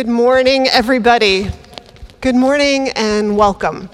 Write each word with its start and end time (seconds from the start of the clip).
Good 0.00 0.08
morning, 0.08 0.66
everybody. 0.66 1.50
Good 2.22 2.34
morning 2.34 2.88
and 2.96 3.36
welcome. 3.36 3.90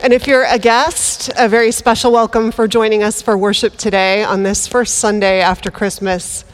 And 0.00 0.12
if 0.12 0.28
you're 0.28 0.44
a 0.44 0.60
guest, 0.60 1.28
a 1.36 1.48
very 1.48 1.72
special 1.72 2.12
welcome 2.12 2.52
for 2.52 2.68
joining 2.68 3.02
us 3.02 3.20
for 3.20 3.36
worship 3.36 3.76
today 3.76 4.22
on 4.22 4.44
this 4.44 4.68
first 4.68 4.98
Sunday 4.98 5.40
after 5.40 5.72
Christmas, 5.72 6.44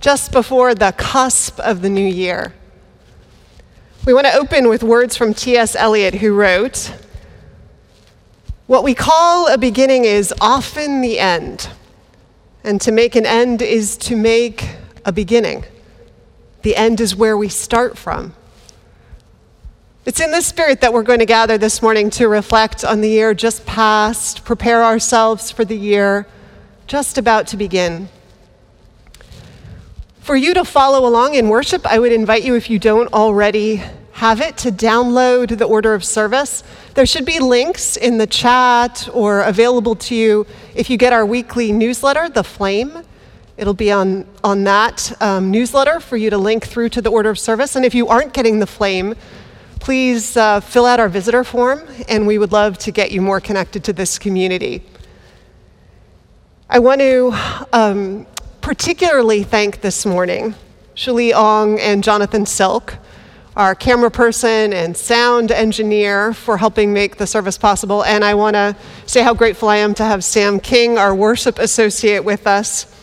just 0.00 0.32
before 0.32 0.74
the 0.74 0.94
cusp 0.96 1.60
of 1.60 1.82
the 1.82 1.90
new 1.90 2.08
year. 2.08 2.54
We 4.06 4.14
want 4.14 4.26
to 4.26 4.32
open 4.32 4.70
with 4.70 4.82
words 4.82 5.18
from 5.18 5.34
T.S. 5.34 5.76
Eliot, 5.76 6.14
who 6.14 6.32
wrote 6.32 6.94
What 8.66 8.84
we 8.84 8.94
call 8.94 9.52
a 9.52 9.58
beginning 9.58 10.06
is 10.06 10.32
often 10.40 11.02
the 11.02 11.18
end, 11.18 11.68
and 12.62 12.80
to 12.80 12.90
make 12.90 13.16
an 13.16 13.26
end 13.26 13.60
is 13.60 13.98
to 13.98 14.16
make 14.16 14.76
a 15.04 15.12
beginning. 15.12 15.66
The 16.64 16.76
end 16.76 17.02
is 17.02 17.14
where 17.14 17.36
we 17.36 17.50
start 17.50 17.98
from. 17.98 18.32
It's 20.06 20.18
in 20.18 20.30
this 20.30 20.46
spirit 20.46 20.80
that 20.80 20.94
we're 20.94 21.02
going 21.02 21.18
to 21.18 21.26
gather 21.26 21.58
this 21.58 21.82
morning 21.82 22.08
to 22.12 22.26
reflect 22.26 22.86
on 22.86 23.02
the 23.02 23.08
year 23.10 23.34
just 23.34 23.66
past, 23.66 24.46
prepare 24.46 24.82
ourselves 24.82 25.50
for 25.50 25.66
the 25.66 25.76
year 25.76 26.26
just 26.86 27.18
about 27.18 27.48
to 27.48 27.58
begin. 27.58 28.08
For 30.20 30.36
you 30.36 30.54
to 30.54 30.64
follow 30.64 31.06
along 31.06 31.34
in 31.34 31.50
worship, 31.50 31.86
I 31.86 31.98
would 31.98 32.12
invite 32.12 32.44
you, 32.44 32.54
if 32.54 32.70
you 32.70 32.78
don't 32.78 33.12
already 33.12 33.82
have 34.12 34.40
it, 34.40 34.56
to 34.58 34.72
download 34.72 35.58
the 35.58 35.66
order 35.66 35.92
of 35.92 36.02
service. 36.02 36.64
There 36.94 37.04
should 37.04 37.26
be 37.26 37.40
links 37.40 37.98
in 37.98 38.16
the 38.16 38.26
chat 38.26 39.06
or 39.12 39.42
available 39.42 39.96
to 39.96 40.14
you 40.14 40.46
if 40.74 40.88
you 40.88 40.96
get 40.96 41.12
our 41.12 41.26
weekly 41.26 41.72
newsletter, 41.72 42.30
The 42.30 42.42
Flame. 42.42 43.04
It'll 43.56 43.74
be 43.74 43.92
on, 43.92 44.26
on 44.42 44.64
that 44.64 45.12
um, 45.22 45.50
newsletter 45.50 46.00
for 46.00 46.16
you 46.16 46.28
to 46.30 46.38
link 46.38 46.66
through 46.66 46.88
to 46.90 47.02
the 47.02 47.10
order 47.10 47.30
of 47.30 47.38
service. 47.38 47.76
And 47.76 47.84
if 47.84 47.94
you 47.94 48.08
aren't 48.08 48.32
getting 48.32 48.58
the 48.58 48.66
flame, 48.66 49.14
please 49.78 50.36
uh, 50.36 50.60
fill 50.60 50.86
out 50.86 50.98
our 50.98 51.08
visitor 51.08 51.44
form, 51.44 51.86
and 52.08 52.26
we 52.26 52.38
would 52.38 52.52
love 52.52 52.78
to 52.78 52.90
get 52.90 53.12
you 53.12 53.20
more 53.20 53.40
connected 53.40 53.84
to 53.84 53.92
this 53.92 54.18
community. 54.18 54.82
I 56.70 56.78
want 56.78 57.00
to 57.02 57.32
um, 57.72 58.26
particularly 58.60 59.42
thank 59.42 59.82
this 59.82 60.06
morning 60.06 60.54
Shali 60.96 61.32
Ong 61.34 61.78
and 61.78 62.02
Jonathan 62.02 62.46
Silk, 62.46 62.96
our 63.56 63.74
camera 63.74 64.10
person 64.10 64.72
and 64.72 64.96
sound 64.96 65.52
engineer, 65.52 66.32
for 66.32 66.56
helping 66.56 66.92
make 66.92 67.18
the 67.18 67.26
service 67.26 67.58
possible. 67.58 68.02
And 68.04 68.24
I 68.24 68.34
want 68.34 68.54
to 68.54 68.74
say 69.06 69.22
how 69.22 69.34
grateful 69.34 69.68
I 69.68 69.76
am 69.76 69.92
to 69.94 70.04
have 70.04 70.24
Sam 70.24 70.58
King, 70.58 70.98
our 70.98 71.14
worship 71.14 71.58
associate, 71.58 72.24
with 72.24 72.46
us. 72.46 72.93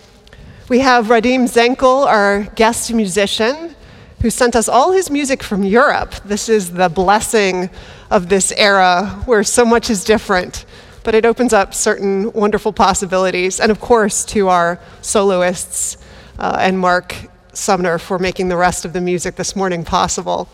We 0.72 0.80
have 0.80 1.08
Radim 1.08 1.50
Zenkl, 1.50 2.06
our 2.06 2.44
guest 2.56 2.94
musician, 2.94 3.76
who 4.22 4.30
sent 4.30 4.56
us 4.56 4.70
all 4.70 4.94
his 4.94 5.10
music 5.12 5.44
from 5.44 5.64
Europe. 5.64 6.16
This 6.24 6.48
is 6.48 6.72
the 6.72 6.88
blessing 6.88 7.70
of 8.10 8.30
this 8.30 8.54
era 8.54 9.22
where 9.26 9.44
so 9.44 9.66
much 9.66 9.90
is 9.90 10.06
different, 10.06 10.64
but 11.04 11.14
it 11.14 11.26
opens 11.26 11.52
up 11.52 11.74
certain 11.74 12.32
wonderful 12.32 12.72
possibilities. 12.72 13.60
And 13.60 13.70
of 13.70 13.82
course, 13.82 14.24
to 14.28 14.48
our 14.48 14.80
soloists 15.02 15.98
uh, 16.40 16.56
and 16.62 16.80
Mark 16.80 17.18
Sumner 17.52 17.98
for 17.98 18.18
making 18.18 18.48
the 18.48 18.56
rest 18.56 18.86
of 18.86 18.94
the 18.94 19.02
music 19.02 19.36
this 19.36 19.58
morning 19.58 19.84
possible. 19.84 20.48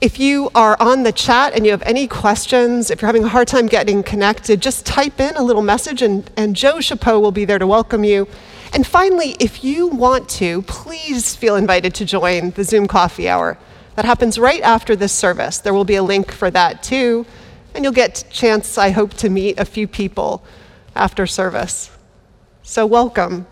If 0.00 0.20
you 0.20 0.48
are 0.54 0.76
on 0.80 1.02
the 1.02 1.10
chat 1.10 1.54
and 1.54 1.66
you 1.66 1.72
have 1.72 1.82
any 1.82 2.06
questions, 2.06 2.88
if 2.92 3.02
you're 3.02 3.08
having 3.08 3.24
a 3.24 3.28
hard 3.28 3.48
time 3.48 3.66
getting 3.66 4.04
connected, 4.04 4.62
just 4.62 4.86
type 4.86 5.18
in 5.18 5.34
a 5.34 5.42
little 5.42 5.60
message 5.60 6.02
and, 6.02 6.30
and 6.36 6.54
Joe 6.54 6.80
Chapeau 6.80 7.18
will 7.18 7.32
be 7.32 7.44
there 7.44 7.58
to 7.58 7.66
welcome 7.66 8.04
you. 8.04 8.28
And 8.72 8.86
finally, 8.86 9.34
if 9.40 9.64
you 9.64 9.88
want 9.88 10.28
to, 10.30 10.62
please 10.62 11.34
feel 11.34 11.56
invited 11.56 11.92
to 11.94 12.04
join 12.04 12.50
the 12.50 12.62
Zoom 12.62 12.86
coffee 12.86 13.28
hour. 13.28 13.58
That 13.96 14.04
happens 14.04 14.38
right 14.38 14.62
after 14.62 14.94
this 14.94 15.12
service. 15.12 15.58
There 15.58 15.74
will 15.74 15.84
be 15.84 15.96
a 15.96 16.02
link 16.02 16.30
for 16.30 16.50
that 16.52 16.82
too, 16.82 17.26
and 17.74 17.82
you'll 17.82 17.92
get 17.92 18.22
a 18.22 18.30
chance, 18.30 18.78
I 18.78 18.90
hope, 18.90 19.14
to 19.14 19.28
meet 19.28 19.58
a 19.58 19.64
few 19.64 19.88
people 19.88 20.44
after 20.94 21.26
service. 21.26 21.90
So, 22.62 22.86
welcome. 22.86 23.46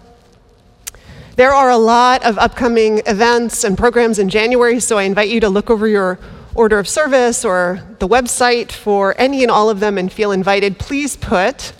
There 1.34 1.52
are 1.52 1.70
a 1.70 1.76
lot 1.76 2.24
of 2.24 2.38
upcoming 2.38 3.00
events 3.06 3.64
and 3.64 3.76
programs 3.76 4.18
in 4.18 4.28
January, 4.28 4.78
so 4.78 4.98
I 4.98 5.02
invite 5.02 5.28
you 5.28 5.40
to 5.40 5.48
look 5.48 5.68
over 5.68 5.88
your 5.88 6.18
order 6.54 6.78
of 6.78 6.88
service 6.88 7.44
or 7.44 7.82
the 7.98 8.08
website 8.08 8.70
for 8.72 9.14
any 9.18 9.42
and 9.42 9.50
all 9.50 9.68
of 9.68 9.80
them 9.80 9.98
and 9.98 10.12
feel 10.12 10.32
invited. 10.32 10.78
Please 10.78 11.16
put 11.16 11.72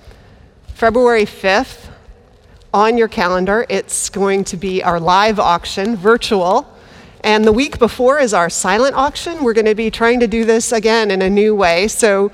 February 0.75 1.25
5th 1.25 1.88
on 2.79 2.97
your 2.97 3.09
calendar. 3.09 3.67
It's 3.69 4.09
going 4.09 4.45
to 4.45 4.57
be 4.57 4.85
our 4.85 5.01
live 5.01 5.41
auction, 5.41 5.97
virtual, 5.97 6.65
And 7.25 7.45
the 7.45 7.53
week 7.53 7.81
before 7.81 8.21
is 8.21 8.33
our 8.33 8.49
silent 8.49 8.95
auction. 8.95 9.43
We're 9.43 9.53
going 9.53 9.67
to 9.67 9.75
be 9.75 9.91
trying 9.91 10.21
to 10.21 10.29
do 10.29 10.45
this 10.45 10.71
again 10.71 11.11
in 11.11 11.21
a 11.23 11.29
new 11.29 11.55
way. 11.55 11.89
So, 11.89 12.31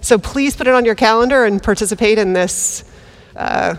so 0.00 0.18
please 0.18 0.54
put 0.54 0.68
it 0.68 0.74
on 0.74 0.84
your 0.84 0.94
calendar 0.94 1.44
and 1.44 1.60
participate 1.60 2.18
in 2.18 2.32
this, 2.32 2.84
uh, 3.34 3.74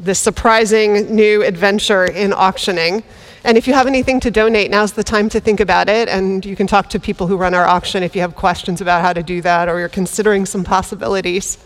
this 0.00 0.18
surprising 0.18 1.14
new 1.14 1.42
adventure 1.42 2.06
in 2.06 2.32
auctioning. 2.32 3.04
And 3.44 3.58
if 3.58 3.68
you 3.68 3.74
have 3.74 3.86
anything 3.86 4.20
to 4.20 4.30
donate, 4.30 4.70
now's 4.70 4.92
the 4.92 5.04
time 5.04 5.28
to 5.28 5.40
think 5.40 5.60
about 5.60 5.90
it. 5.90 6.08
And 6.08 6.44
you 6.44 6.56
can 6.56 6.66
talk 6.66 6.88
to 6.90 6.98
people 6.98 7.26
who 7.26 7.36
run 7.36 7.54
our 7.54 7.66
auction 7.66 8.02
if 8.02 8.16
you 8.16 8.22
have 8.22 8.34
questions 8.34 8.80
about 8.80 9.02
how 9.02 9.12
to 9.12 9.22
do 9.22 9.42
that 9.42 9.68
or 9.68 9.78
you're 9.78 9.88
considering 9.90 10.46
some 10.46 10.64
possibilities. 10.64 11.58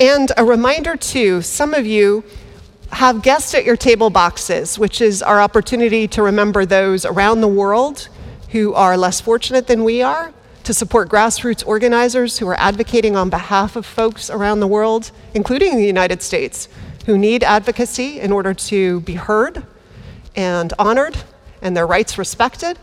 And 0.00 0.32
a 0.36 0.44
reminder, 0.44 0.96
too 0.96 1.42
some 1.42 1.74
of 1.74 1.86
you 1.86 2.24
have 2.92 3.22
guests 3.22 3.54
at 3.54 3.64
your 3.64 3.76
table 3.76 4.10
boxes, 4.10 4.78
which 4.78 5.00
is 5.00 5.22
our 5.22 5.40
opportunity 5.40 6.08
to 6.08 6.22
remember 6.22 6.66
those 6.66 7.04
around 7.04 7.40
the 7.40 7.48
world 7.48 8.08
who 8.50 8.74
are 8.74 8.96
less 8.96 9.20
fortunate 9.20 9.66
than 9.66 9.84
we 9.84 10.02
are, 10.02 10.32
to 10.64 10.74
support 10.74 11.08
grassroots 11.08 11.66
organizers 11.66 12.38
who 12.38 12.46
are 12.48 12.58
advocating 12.58 13.16
on 13.16 13.30
behalf 13.30 13.76
of 13.76 13.86
folks 13.86 14.28
around 14.28 14.60
the 14.60 14.66
world, 14.66 15.10
including 15.34 15.76
the 15.76 15.86
United 15.86 16.22
States, 16.22 16.68
who 17.06 17.16
need 17.16 17.42
advocacy 17.42 18.20
in 18.20 18.32
order 18.32 18.52
to 18.52 19.00
be 19.00 19.14
heard 19.14 19.64
and 20.36 20.72
honored 20.78 21.16
and 21.62 21.76
their 21.76 21.86
rights 21.86 22.18
respected. 22.18 22.78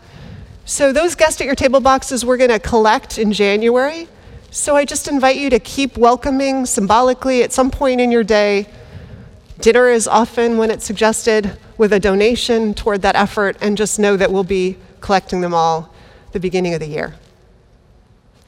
So, 0.64 0.92
those 0.92 1.14
guests 1.14 1.40
at 1.40 1.46
your 1.46 1.54
table 1.54 1.80
boxes 1.80 2.24
we're 2.24 2.36
going 2.36 2.50
to 2.50 2.58
collect 2.58 3.18
in 3.18 3.32
January. 3.32 4.08
So, 4.50 4.76
I 4.76 4.84
just 4.84 5.08
invite 5.08 5.36
you 5.36 5.48
to 5.50 5.58
keep 5.58 5.96
welcoming 5.96 6.66
symbolically 6.66 7.42
at 7.42 7.52
some 7.52 7.70
point 7.70 8.00
in 8.00 8.10
your 8.10 8.24
day 8.24 8.66
Dinner 9.60 9.88
is 9.88 10.06
often 10.06 10.56
when 10.56 10.70
it's 10.70 10.84
suggested 10.84 11.58
with 11.76 11.92
a 11.92 11.98
donation 11.98 12.74
toward 12.74 13.02
that 13.02 13.16
effort, 13.16 13.56
and 13.60 13.76
just 13.76 13.98
know 13.98 14.16
that 14.16 14.30
we'll 14.30 14.44
be 14.44 14.76
collecting 15.00 15.40
them 15.40 15.52
all 15.52 15.92
the 16.32 16.38
beginning 16.38 16.74
of 16.74 16.80
the 16.80 16.86
year. 16.86 17.14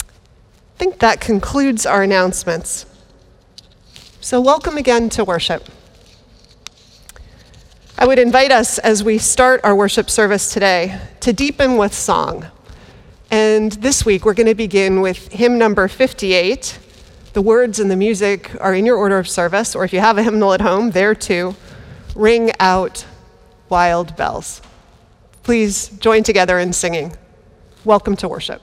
I 0.01 0.79
think 0.79 1.01
that 1.01 1.21
concludes 1.21 1.85
our 1.85 2.05
announcements. 2.05 2.87
So, 4.21 4.41
welcome 4.41 4.77
again 4.77 5.09
to 5.11 5.25
worship. 5.25 5.69
I 7.99 8.07
would 8.07 8.19
invite 8.19 8.53
us 8.53 8.79
as 8.79 9.03
we 9.03 9.19
start 9.19 9.61
our 9.65 9.75
worship 9.75 10.09
service 10.09 10.53
today 10.53 11.01
to 11.21 11.33
deepen 11.33 11.77
with 11.77 11.93
song. 11.93 12.47
And 13.31 13.73
this 13.73 14.07
week 14.07 14.25
we're 14.25 14.35
going 14.35 14.47
to 14.47 14.55
begin 14.55 15.01
with 15.01 15.33
hymn 15.33 15.59
number 15.59 15.87
58 15.87 16.79
the 17.33 17.43
words 17.43 17.79
and 17.79 17.91
the 17.91 17.97
music 17.97 18.51
are 18.61 18.75
in 18.75 18.85
your 18.85 18.97
order 18.97 19.19
of 19.19 19.29
service, 19.29 19.75
or 19.75 19.85
if 19.85 19.93
you 19.93 20.01
have 20.01 20.19
a 20.19 20.23
hymnal 20.23 20.53
at 20.53 20.61
home, 20.61 20.91
there 20.91 21.15
too. 21.15 21.55
Ring 22.15 22.51
out 22.59 23.05
wild 23.69 24.17
bells. 24.17 24.61
Please 25.43 25.89
join 25.89 26.23
together 26.23 26.59
in 26.59 26.73
singing. 26.73 27.17
Welcome 27.85 28.17
to 28.17 28.29
worship. 28.29 28.61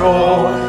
Light 0.00 0.67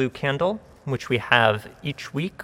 blue 0.00 0.08
candle, 0.08 0.58
which 0.86 1.10
we 1.10 1.18
have 1.18 1.68
each 1.82 2.14
week 2.14 2.40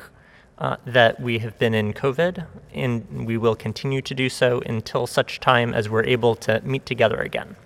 uh, 0.58 0.76
that 0.84 1.18
we 1.18 1.38
have 1.38 1.58
been 1.58 1.72
in 1.72 1.94
COVID, 1.94 2.46
and 2.74 3.26
we 3.26 3.38
will 3.38 3.56
continue 3.56 4.02
to 4.02 4.14
do 4.14 4.28
so 4.28 4.60
until 4.66 5.06
such 5.06 5.40
time 5.40 5.72
as 5.72 5.88
we're 5.88 6.04
able 6.04 6.34
to 6.36 6.60
meet 6.60 6.84
together 6.84 7.16
again. 7.16 7.56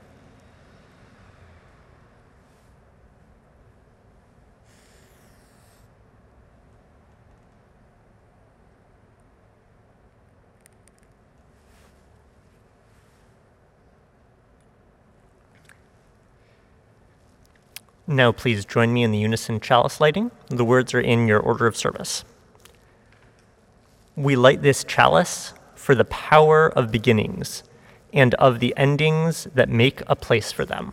Now, 18.11 18.33
please 18.33 18.65
join 18.65 18.93
me 18.93 19.05
in 19.05 19.13
the 19.13 19.19
unison 19.19 19.61
chalice 19.61 20.01
lighting. 20.01 20.33
The 20.49 20.65
words 20.65 20.93
are 20.95 21.01
in 21.01 21.29
your 21.29 21.39
order 21.39 21.69
of 21.69 21.77
service. 21.77 22.25
We 24.17 24.35
light 24.35 24.63
this 24.63 24.83
chalice 24.83 25.55
for 25.77 25.95
the 25.95 26.05
power 26.07 26.71
of 26.71 26.91
beginnings 26.91 27.63
and 28.13 28.35
of 28.35 28.59
the 28.59 28.75
endings 28.77 29.47
that 29.55 29.69
make 29.69 30.03
a 30.09 30.17
place 30.17 30.51
for 30.51 30.65
them. 30.65 30.93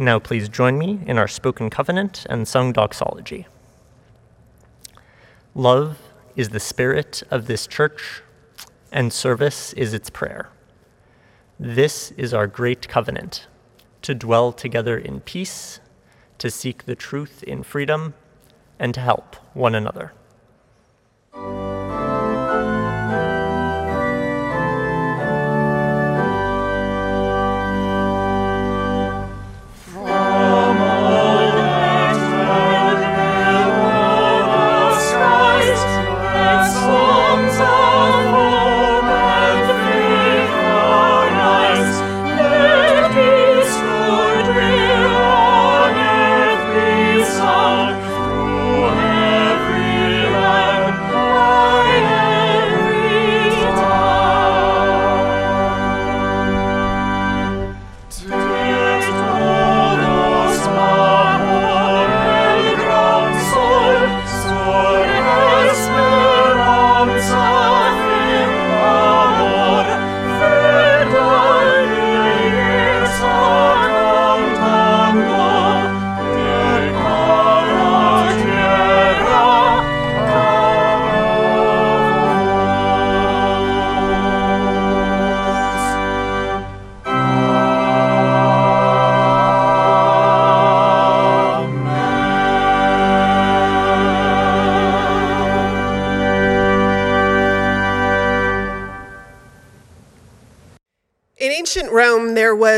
Now, 0.00 0.20
please 0.20 0.48
join 0.48 0.78
me 0.78 1.00
in 1.06 1.18
our 1.18 1.26
spoken 1.26 1.70
covenant 1.70 2.24
and 2.30 2.46
sung 2.46 2.72
doxology. 2.72 3.48
Love 5.56 5.98
is 6.36 6.50
the 6.50 6.60
spirit 6.60 7.24
of 7.32 7.48
this 7.48 7.66
church, 7.66 8.22
and 8.92 9.12
service 9.12 9.72
is 9.72 9.92
its 9.92 10.08
prayer. 10.08 10.50
This 11.58 12.12
is 12.12 12.32
our 12.32 12.46
great 12.46 12.86
covenant 12.86 13.48
to 14.02 14.14
dwell 14.14 14.52
together 14.52 14.96
in 14.96 15.18
peace, 15.18 15.80
to 16.38 16.48
seek 16.48 16.84
the 16.84 16.94
truth 16.94 17.42
in 17.42 17.64
freedom, 17.64 18.14
and 18.78 18.94
to 18.94 19.00
help 19.00 19.34
one 19.52 19.74
another. 19.74 20.12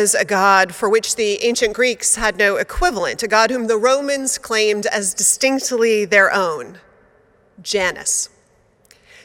Was 0.01 0.15
a 0.15 0.25
god 0.25 0.75
for 0.75 0.89
which 0.89 1.17
the 1.17 1.45
ancient 1.45 1.75
Greeks 1.75 2.17
had 2.17 2.39
no 2.39 2.57
equivalent, 2.57 3.23
a 3.23 3.29
god 3.29 3.51
whom 3.51 3.67
the 3.67 3.77
Romans 3.77 4.39
claimed 4.39 4.87
as 4.87 5.13
distinctly 5.13 6.07
their 6.07 6.33
own 6.33 6.79
Janus. 7.61 8.31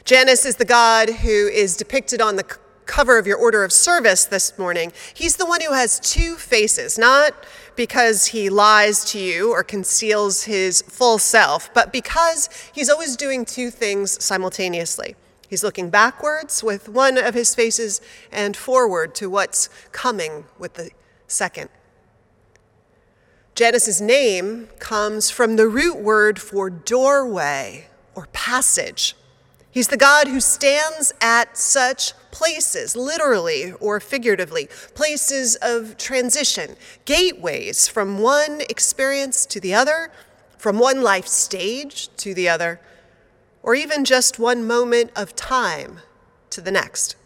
Janus 0.04 0.44
is 0.44 0.56
the 0.56 0.66
god 0.66 1.08
who 1.08 1.48
is 1.48 1.78
depicted 1.78 2.20
on 2.20 2.36
the 2.36 2.44
cover 2.84 3.16
of 3.16 3.26
your 3.26 3.38
order 3.38 3.64
of 3.64 3.72
service 3.72 4.26
this 4.26 4.58
morning. 4.58 4.92
He's 5.14 5.36
the 5.36 5.46
one 5.46 5.62
who 5.62 5.72
has 5.72 5.98
two 5.98 6.34
faces, 6.34 6.98
not 6.98 7.32
because 7.74 8.26
he 8.26 8.50
lies 8.50 9.02
to 9.12 9.18
you 9.18 9.52
or 9.52 9.64
conceals 9.64 10.44
his 10.44 10.82
full 10.82 11.18
self, 11.18 11.72
but 11.72 11.90
because 11.90 12.50
he's 12.74 12.90
always 12.90 13.16
doing 13.16 13.46
two 13.46 13.70
things 13.70 14.22
simultaneously. 14.22 15.16
He's 15.48 15.62
looking 15.62 15.90
backwards 15.90 16.62
with 16.62 16.88
one 16.88 17.18
of 17.18 17.34
his 17.34 17.54
faces 17.54 18.00
and 18.32 18.56
forward 18.56 19.14
to 19.16 19.30
what's 19.30 19.68
coming 19.92 20.44
with 20.58 20.74
the 20.74 20.90
second. 21.26 21.70
Janus's 23.54 24.00
name 24.00 24.68
comes 24.78 25.30
from 25.30 25.56
the 25.56 25.68
root 25.68 25.98
word 25.98 26.38
for 26.38 26.68
doorway 26.68 27.86
or 28.14 28.26
passage. 28.32 29.16
He's 29.70 29.88
the 29.88 29.96
God 29.96 30.26
who 30.28 30.40
stands 30.40 31.12
at 31.20 31.56
such 31.56 32.12
places, 32.30 32.96
literally 32.96 33.72
or 33.80 34.00
figuratively, 34.00 34.68
places 34.94 35.56
of 35.62 35.96
transition, 35.96 36.76
gateways 37.04 37.88
from 37.88 38.18
one 38.18 38.62
experience 38.68 39.46
to 39.46 39.60
the 39.60 39.74
other, 39.74 40.10
from 40.58 40.78
one 40.78 41.02
life 41.02 41.26
stage 41.26 42.08
to 42.16 42.34
the 42.34 42.48
other 42.48 42.80
or 43.66 43.74
even 43.74 44.04
just 44.04 44.38
one 44.38 44.64
moment 44.64 45.10
of 45.16 45.34
time 45.34 45.98
to 46.50 46.60
the 46.60 46.70
next. 46.70 47.16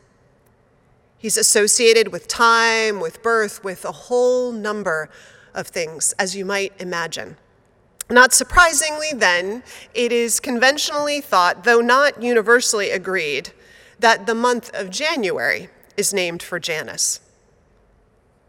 He's 1.19 1.37
associated 1.37 2.09
with 2.11 2.27
time, 2.27 2.99
with 2.99 3.23
birth, 3.23 3.63
with 3.63 3.85
a 3.85 3.93
whole 3.93 4.51
number 4.51 5.11
of 5.53 5.67
things, 5.67 6.15
as 6.19 6.35
you 6.35 6.47
might 6.47 6.73
imagine. 6.81 7.37
Not 8.09 8.33
surprisingly, 8.33 9.11
then, 9.15 9.63
it 9.93 10.13
is 10.13 10.41
conventionally 10.41 11.21
thought, 11.21 11.65
though 11.65 11.83
not 11.83 12.23
universally 12.23 12.91
agreed, 12.91 13.51
that 13.99 14.25
the 14.25 14.35
month 14.35 14.71
of 14.75 14.89
January 14.89 15.69
is 15.99 16.15
named 16.15 16.43
for 16.43 16.59
Janus. 16.59 17.21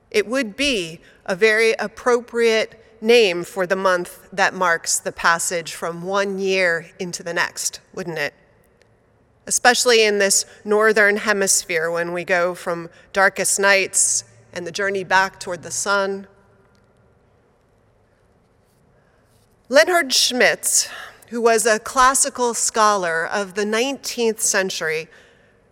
It 0.10 0.28
would 0.28 0.56
be 0.56 1.02
a 1.26 1.36
very 1.36 1.74
appropriate 1.74 2.81
name 3.02 3.44
for 3.44 3.66
the 3.66 3.76
month 3.76 4.30
that 4.32 4.54
marks 4.54 5.00
the 5.00 5.12
passage 5.12 5.74
from 5.74 6.04
one 6.04 6.38
year 6.40 6.92
into 7.00 7.24
the 7.24 7.34
next, 7.34 7.82
wouldn't 7.94 8.20
it? 8.20 8.34
Especially 9.48 10.04
in 10.04 10.20
this 10.20 10.46
northern 10.64 11.18
hemisphere 11.18 11.90
when 11.90 12.14
we 12.14 12.24
go 12.24 12.54
from 12.54 12.90
darkest 13.12 13.60
nights 13.60 14.24
and 14.54 14.68
the 14.68 14.72
journey 14.72 15.04
back 15.04 15.40
toward 15.40 15.64
the 15.64 15.72
sun. 15.72 16.28
Leonhard 19.68 20.14
Schmitz, 20.14 20.90
who 21.30 21.42
was 21.42 21.66
a 21.66 21.80
classical 21.80 22.54
scholar 22.54 23.26
of 23.26 23.56
the 23.56 23.64
19th 23.64 24.42
century, 24.42 25.08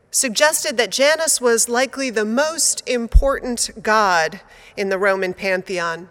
suggested 0.10 0.78
that 0.78 0.90
Janus 0.90 1.40
was 1.40 1.70
likely 1.70 2.10
the 2.10 2.26
most 2.26 2.82
important 2.88 3.70
god 3.84 4.42
in 4.76 4.90
the 4.90 4.98
Roman 4.98 5.34
pantheon 5.34 6.10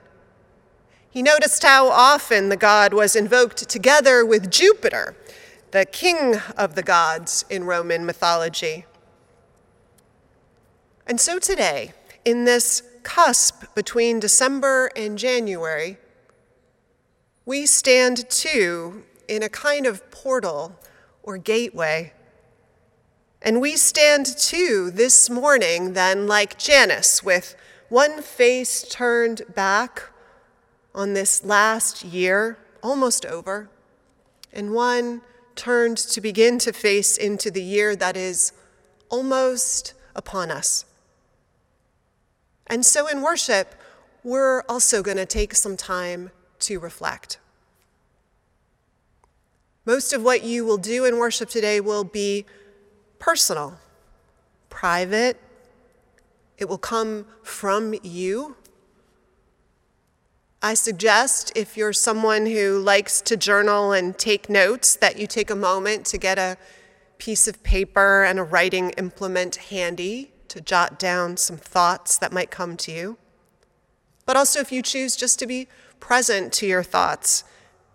he 1.18 1.22
noticed 1.22 1.64
how 1.64 1.88
often 1.88 2.48
the 2.48 2.56
god 2.56 2.94
was 2.94 3.16
invoked 3.16 3.68
together 3.68 4.24
with 4.24 4.52
Jupiter, 4.52 5.16
the 5.72 5.84
king 5.84 6.36
of 6.56 6.76
the 6.76 6.82
gods 6.84 7.44
in 7.50 7.64
Roman 7.64 8.06
mythology. 8.06 8.86
And 11.08 11.20
so 11.20 11.40
today, 11.40 11.92
in 12.24 12.44
this 12.44 12.84
cusp 13.02 13.64
between 13.74 14.20
December 14.20 14.92
and 14.94 15.18
January, 15.18 15.98
we 17.44 17.66
stand 17.66 18.30
too 18.30 19.02
in 19.26 19.42
a 19.42 19.48
kind 19.48 19.86
of 19.86 20.08
portal 20.12 20.78
or 21.24 21.36
gateway. 21.36 22.12
And 23.42 23.60
we 23.60 23.74
stand 23.74 24.26
too 24.38 24.92
this 24.92 25.28
morning, 25.28 25.94
then, 25.94 26.28
like 26.28 26.60
Janus, 26.60 27.24
with 27.24 27.56
one 27.88 28.22
face 28.22 28.84
turned 28.88 29.42
back 29.52 30.12
on 30.98 31.14
this 31.14 31.44
last 31.44 32.02
year, 32.04 32.58
almost 32.82 33.24
over, 33.24 33.70
and 34.52 34.74
one 34.74 35.20
turned 35.54 35.96
to 35.96 36.20
begin 36.20 36.58
to 36.58 36.72
face 36.72 37.16
into 37.16 37.52
the 37.52 37.62
year 37.62 37.94
that 37.94 38.16
is 38.16 38.52
almost 39.08 39.94
upon 40.16 40.50
us. 40.50 40.84
And 42.66 42.84
so 42.84 43.06
in 43.06 43.22
worship, 43.22 43.76
we're 44.24 44.62
also 44.62 45.00
going 45.00 45.16
to 45.18 45.24
take 45.24 45.54
some 45.54 45.76
time 45.76 46.32
to 46.60 46.80
reflect. 46.80 47.38
Most 49.86 50.12
of 50.12 50.24
what 50.24 50.42
you 50.42 50.64
will 50.64 50.78
do 50.78 51.04
in 51.04 51.16
worship 51.16 51.48
today 51.48 51.80
will 51.80 52.04
be 52.04 52.44
personal, 53.20 53.78
private. 54.68 55.40
It 56.58 56.68
will 56.68 56.76
come 56.76 57.24
from 57.44 57.94
you 58.02 58.56
I 60.60 60.74
suggest 60.74 61.52
if 61.54 61.76
you're 61.76 61.92
someone 61.92 62.46
who 62.46 62.80
likes 62.80 63.20
to 63.22 63.36
journal 63.36 63.92
and 63.92 64.18
take 64.18 64.50
notes, 64.50 64.96
that 64.96 65.16
you 65.16 65.28
take 65.28 65.50
a 65.50 65.56
moment 65.56 66.04
to 66.06 66.18
get 66.18 66.36
a 66.36 66.56
piece 67.18 67.46
of 67.46 67.62
paper 67.62 68.24
and 68.24 68.40
a 68.40 68.42
writing 68.42 68.90
implement 68.90 69.54
handy 69.56 70.32
to 70.48 70.60
jot 70.60 70.98
down 70.98 71.36
some 71.36 71.58
thoughts 71.58 72.18
that 72.18 72.32
might 72.32 72.50
come 72.50 72.76
to 72.78 72.90
you. 72.90 73.18
But 74.26 74.36
also, 74.36 74.58
if 74.58 74.72
you 74.72 74.82
choose 74.82 75.14
just 75.14 75.38
to 75.38 75.46
be 75.46 75.68
present 76.00 76.52
to 76.54 76.66
your 76.66 76.82
thoughts 76.82 77.44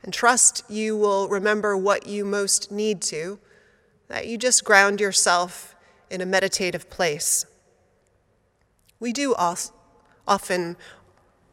and 0.02 0.14
trust 0.14 0.64
you 0.70 0.96
will 0.96 1.28
remember 1.28 1.76
what 1.76 2.08
you 2.08 2.24
most 2.24 2.72
need 2.72 3.02
to, 3.02 3.40
that 4.08 4.26
you 4.26 4.38
just 4.38 4.64
ground 4.64 5.02
yourself 5.02 5.76
in 6.10 6.22
a 6.22 6.26
meditative 6.26 6.90
place. 6.90 7.46
We 9.02 9.12
do 9.12 9.36
often 9.36 10.78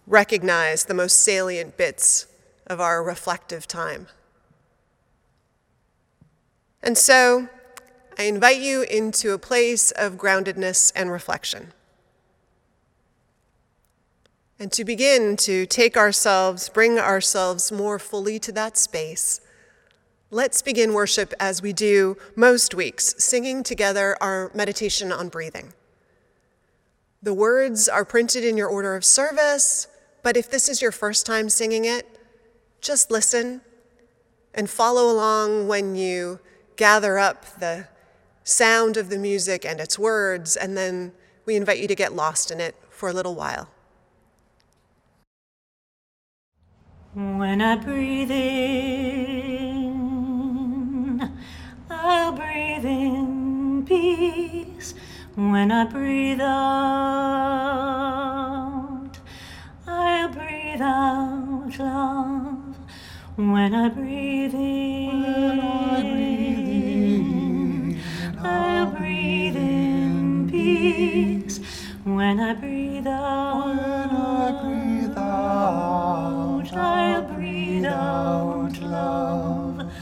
recognize 0.06 0.84
the 0.84 0.94
most 0.94 1.20
salient 1.20 1.76
bits 1.76 2.26
of 2.66 2.80
our 2.80 3.02
reflective 3.02 3.66
time. 3.66 4.06
And 6.82 6.96
so, 6.96 7.48
I 8.18 8.24
invite 8.24 8.60
you 8.60 8.82
into 8.82 9.32
a 9.32 9.38
place 9.38 9.90
of 9.92 10.14
groundedness 10.14 10.92
and 10.94 11.10
reflection. 11.10 11.72
And 14.58 14.70
to 14.72 14.84
begin 14.84 15.36
to 15.38 15.64
take 15.64 15.96
ourselves, 15.96 16.68
bring 16.68 16.98
ourselves 16.98 17.72
more 17.72 17.98
fully 17.98 18.38
to 18.40 18.52
that 18.52 18.76
space, 18.76 19.40
let's 20.30 20.60
begin 20.60 20.92
worship 20.92 21.32
as 21.40 21.62
we 21.62 21.72
do 21.72 22.16
most 22.36 22.74
weeks, 22.74 23.14
singing 23.18 23.62
together 23.62 24.18
our 24.20 24.50
meditation 24.54 25.12
on 25.12 25.28
breathing. 25.28 25.72
The 27.22 27.34
words 27.34 27.86
are 27.86 28.06
printed 28.06 28.44
in 28.44 28.56
your 28.56 28.68
order 28.68 28.96
of 28.96 29.04
service, 29.04 29.86
but 30.22 30.38
if 30.38 30.50
this 30.50 30.70
is 30.70 30.80
your 30.80 30.92
first 30.92 31.26
time 31.26 31.50
singing 31.50 31.84
it, 31.84 32.18
just 32.80 33.10
listen 33.10 33.60
and 34.54 34.70
follow 34.70 35.12
along 35.12 35.68
when 35.68 35.94
you 35.96 36.40
gather 36.76 37.18
up 37.18 37.44
the 37.60 37.88
sound 38.42 38.96
of 38.96 39.10
the 39.10 39.18
music 39.18 39.66
and 39.66 39.80
its 39.80 39.98
words, 39.98 40.56
and 40.56 40.78
then 40.78 41.12
we 41.44 41.56
invite 41.56 41.78
you 41.78 41.88
to 41.88 41.94
get 41.94 42.14
lost 42.14 42.50
in 42.50 42.58
it 42.58 42.74
for 42.88 43.10
a 43.10 43.12
little 43.12 43.34
while. 43.34 43.68
When 47.12 47.60
I 47.60 47.76
breathe 47.76 48.30
in, 48.30 48.40
I'll 51.90 52.32
breathe 52.32 52.86
in 52.86 53.84
peace. 53.86 54.94
When 55.36 55.70
I 55.70 55.84
breathe 55.84 56.40
out, 56.40 56.50
I'll 59.86 60.28
breathe 60.28 60.82
out 60.82 61.78
love. 61.78 62.76
When 63.36 63.72
I 63.72 63.88
breathe 63.90 64.54
in, 64.54 65.20
I'll 68.40 68.90
breathe 68.90 69.54
in 69.54 70.48
peace. 70.50 71.60
When 72.02 72.40
I 72.40 72.54
breathe 72.54 73.06
out, 73.06 73.78
I 73.78 74.50
breathe 74.62 75.16
out, 75.16 76.72
I 76.74 77.20
breathe 77.20 77.84
out 77.84 78.80
love. 78.82 79.92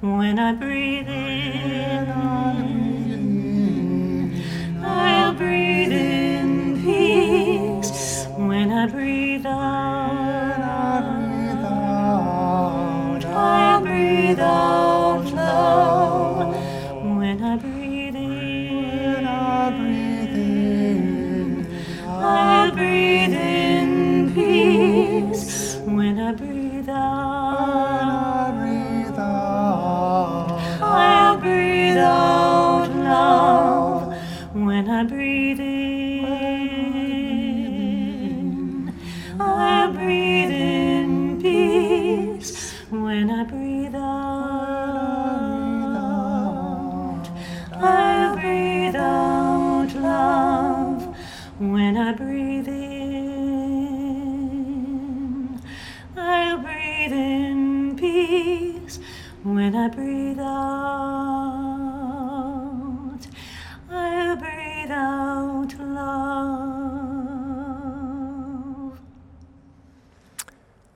When 0.00 0.38
I 0.38 0.54
breathe 0.54 1.06
in, 1.06 2.79
I'll 5.00 5.32
breathe 5.34 5.92
in 5.92 6.80
peace. 6.82 8.26
When 8.36 8.70
I 8.70 8.86
breathe 8.86 9.46
out, 9.46 9.54
I'll 13.24 13.80
breathe 13.80 14.40
out 14.40 15.24
love. 15.32 16.19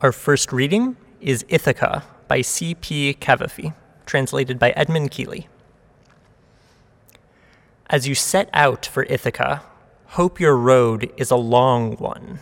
Our 0.05 0.13
first 0.13 0.53
reading 0.53 0.99
is 1.23 1.47
Ithaca 1.49 2.05
by 2.29 2.43
C.P. 2.43 3.15
Cavafy, 3.23 3.75
translated 4.05 4.59
by 4.59 4.73
Edmund 4.73 5.11
Keeley. 5.11 5.49
As 7.89 8.07
you 8.07 8.15
set 8.15 8.51
out 8.53 8.85
for 8.85 9.05
Ithaca, 9.05 9.63
hope 10.09 10.39
your 10.39 10.59
road 10.59 11.11
is 11.17 11.31
a 11.31 11.37
long 11.37 11.95
one, 11.97 12.41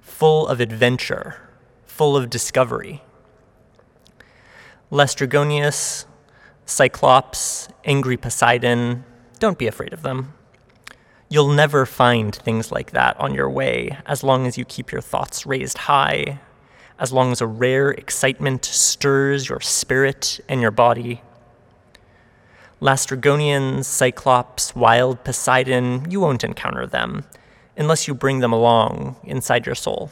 full 0.00 0.48
of 0.48 0.58
adventure, 0.58 1.36
full 1.84 2.16
of 2.16 2.30
discovery. 2.30 3.02
Laistrygonians, 4.90 6.06
Cyclops, 6.64 7.68
angry 7.84 8.16
Poseidon, 8.16 9.04
don't 9.38 9.58
be 9.58 9.66
afraid 9.66 9.92
of 9.92 10.00
them. 10.00 10.32
You'll 11.28 11.52
never 11.52 11.84
find 11.84 12.34
things 12.34 12.72
like 12.72 12.92
that 12.92 13.20
on 13.20 13.34
your 13.34 13.50
way 13.50 13.98
as 14.06 14.24
long 14.24 14.46
as 14.46 14.56
you 14.56 14.64
keep 14.64 14.90
your 14.90 15.02
thoughts 15.02 15.44
raised 15.44 15.76
high, 15.76 16.40
as 16.98 17.12
long 17.12 17.32
as 17.32 17.40
a 17.40 17.46
rare 17.46 17.90
excitement 17.90 18.64
stirs 18.64 19.48
your 19.48 19.60
spirit 19.60 20.40
and 20.48 20.60
your 20.60 20.70
body. 20.70 21.22
Laistrygonians, 22.80 23.84
Cyclops, 23.84 24.76
wild 24.76 25.24
Poseidon, 25.24 26.10
you 26.10 26.20
won't 26.20 26.44
encounter 26.44 26.86
them 26.86 27.24
unless 27.76 28.06
you 28.06 28.14
bring 28.14 28.40
them 28.40 28.52
along 28.52 29.16
inside 29.24 29.66
your 29.66 29.74
soul, 29.74 30.10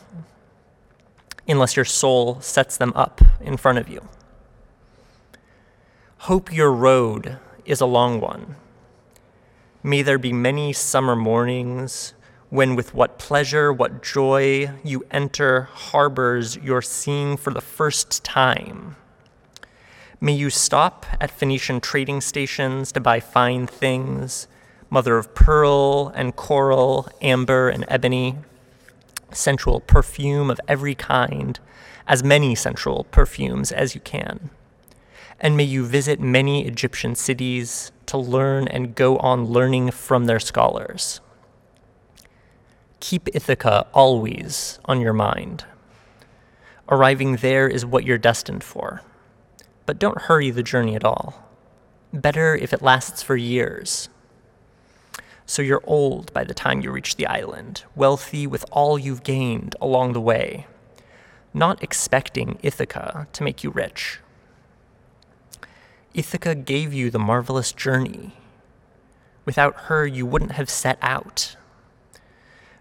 unless 1.47 1.77
your 1.77 1.85
soul 1.85 2.41
sets 2.41 2.77
them 2.77 2.93
up 2.97 3.21
in 3.41 3.57
front 3.57 3.79
of 3.79 3.89
you. 3.89 4.09
Hope 6.19 6.53
your 6.53 6.73
road 6.73 7.39
is 7.65 7.81
a 7.81 7.87
long 7.87 8.21
one. 8.21 8.57
May 9.83 10.03
there 10.03 10.19
be 10.19 10.33
many 10.33 10.73
summer 10.73 11.17
mornings 11.17 12.15
when, 12.53 12.77
with 12.77 12.93
what 12.93 13.19
pleasure, 13.19 13.73
what 13.73 14.03
joy 14.03 14.71
you 14.85 15.03
enter 15.11 15.63
harbors 15.73 16.55
you're 16.59 16.83
seeing 16.83 17.35
for 17.35 17.51
the 17.51 17.63
first 17.63 18.23
time. 18.23 18.95
May 20.21 20.35
you 20.35 20.51
stop 20.51 21.07
at 21.19 21.31
Phoenician 21.31 21.81
trading 21.81 22.21
stations 22.21 22.93
to 22.93 23.01
buy 23.01 23.21
fine 23.21 23.67
things 23.67 24.49
mother 24.91 25.17
of 25.17 25.35
pearl 25.35 26.09
and 26.09 26.37
coral, 26.37 27.09
amber 27.23 27.71
and 27.71 27.87
ebony, 27.89 28.37
sensual 29.31 29.81
perfume 29.81 30.51
of 30.51 30.61
every 30.69 30.95
kind, 30.95 31.59
as 32.07 32.23
many 32.23 32.55
sensual 32.55 33.05
perfumes 33.05 33.73
as 33.73 33.95
you 33.95 34.01
can. 34.03 34.51
And 35.41 35.57
may 35.57 35.65
you 35.65 35.87
visit 35.87 36.21
many 36.21 36.67
Egyptian 36.67 37.15
cities 37.15 37.93
to 38.05 38.19
learn 38.19 38.69
and 38.69 38.95
go 38.95 39.17
on 39.17 39.47
learning 39.47 39.93
from 39.93 40.27
their 40.27 40.39
scholars. 40.39 41.23
Keep 43.03 43.35
Ithaca 43.35 43.89
always 43.93 44.79
on 44.85 45.01
your 45.01 45.13
mind. 45.13 45.65
Arriving 46.89 47.35
there 47.35 47.67
is 47.67 47.85
what 47.85 48.05
you're 48.05 48.17
destined 48.17 48.63
for. 48.63 49.03
But 49.87 49.99
don't 49.99 50.23
hurry 50.23 50.51
the 50.51 50.63
journey 50.63 50.95
at 50.95 51.05
all. 51.05 51.51
Better 52.13 52.55
if 52.55 52.73
it 52.73 52.81
lasts 52.81 53.21
for 53.21 53.35
years. 53.35 54.09
So 55.47 55.63
you're 55.63 55.83
old 55.83 56.33
by 56.33 56.45
the 56.45 56.55
time 56.55 56.81
you 56.81 56.93
reach 56.93 57.17
the 57.17 57.27
island, 57.27 57.83
wealthy 57.97 58.47
with 58.47 58.65
all 58.71 58.97
you've 58.97 59.25
gained 59.25 59.75
along 59.81 60.13
the 60.13 60.21
way, 60.21 60.69
not 61.53 61.83
expecting 61.83 62.57
Ithaca 62.63 63.27
to 63.33 63.43
make 63.43 63.65
you 63.65 63.71
rich. 63.71 64.21
Ithaca 66.15 66.55
gave 66.55 66.95
you 66.95 67.11
the 67.11 67.19
marvelous 67.19 67.73
journey. 67.73 68.37
Without 69.45 69.75
her, 69.87 70.07
you 70.07 70.25
wouldn't 70.25 70.53
have 70.53 70.71
set 70.71 70.99
out. 71.03 71.57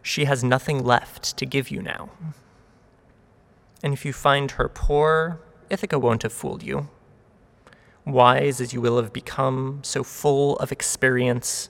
She 0.01 0.25
has 0.25 0.43
nothing 0.43 0.83
left 0.83 1.37
to 1.37 1.45
give 1.45 1.69
you 1.69 1.81
now. 1.81 2.09
And 3.83 3.93
if 3.93 4.05
you 4.05 4.13
find 4.13 4.51
her 4.51 4.67
poor, 4.67 5.39
Ithaca 5.69 5.97
won't 5.99 6.23
have 6.23 6.33
fooled 6.33 6.63
you. 6.63 6.89
Wise 8.05 8.59
as 8.59 8.73
you 8.73 8.81
will 8.81 9.01
have 9.01 9.13
become, 9.13 9.79
so 9.83 10.03
full 10.03 10.57
of 10.57 10.71
experience, 10.71 11.69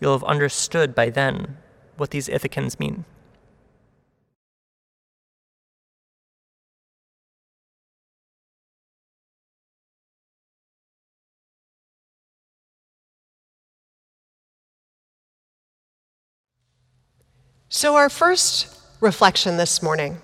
you'll 0.00 0.12
have 0.12 0.24
understood 0.24 0.94
by 0.94 1.10
then 1.10 1.56
what 1.96 2.10
these 2.10 2.28
Ithacans 2.28 2.78
mean. 2.78 3.04
So, 17.68 17.96
our 17.96 18.08
first 18.08 18.68
reflection 19.00 19.56
this 19.56 19.82
morning 19.82 20.18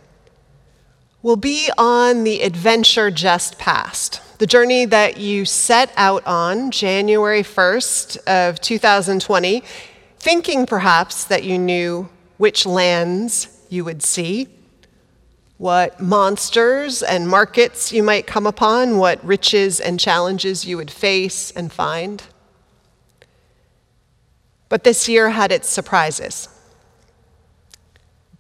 will 1.22 1.34
be 1.34 1.70
on 1.76 2.22
the 2.22 2.40
adventure 2.40 3.10
just 3.10 3.58
past, 3.58 4.38
the 4.38 4.46
journey 4.46 4.84
that 4.84 5.16
you 5.16 5.44
set 5.44 5.92
out 5.96 6.24
on 6.24 6.70
January 6.70 7.42
1st 7.42 8.18
of 8.28 8.60
2020, 8.60 9.64
thinking 10.20 10.66
perhaps 10.66 11.24
that 11.24 11.42
you 11.42 11.58
knew 11.58 12.08
which 12.36 12.64
lands 12.64 13.48
you 13.68 13.84
would 13.84 14.04
see, 14.04 14.46
what 15.58 16.00
monsters 16.00 17.02
and 17.02 17.26
markets 17.26 17.92
you 17.92 18.04
might 18.04 18.24
come 18.24 18.46
upon, 18.46 18.98
what 18.98 19.22
riches 19.24 19.80
and 19.80 19.98
challenges 19.98 20.64
you 20.64 20.76
would 20.76 20.92
face 20.92 21.50
and 21.50 21.72
find. 21.72 22.22
But 24.68 24.84
this 24.84 25.08
year 25.08 25.30
had 25.30 25.50
its 25.50 25.68
surprises. 25.68 26.48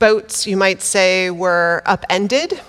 Boats, 0.02 0.48
you 0.48 0.56
might 0.56 0.82
say, 0.82 1.30
were 1.30 1.80
upended 1.86 2.60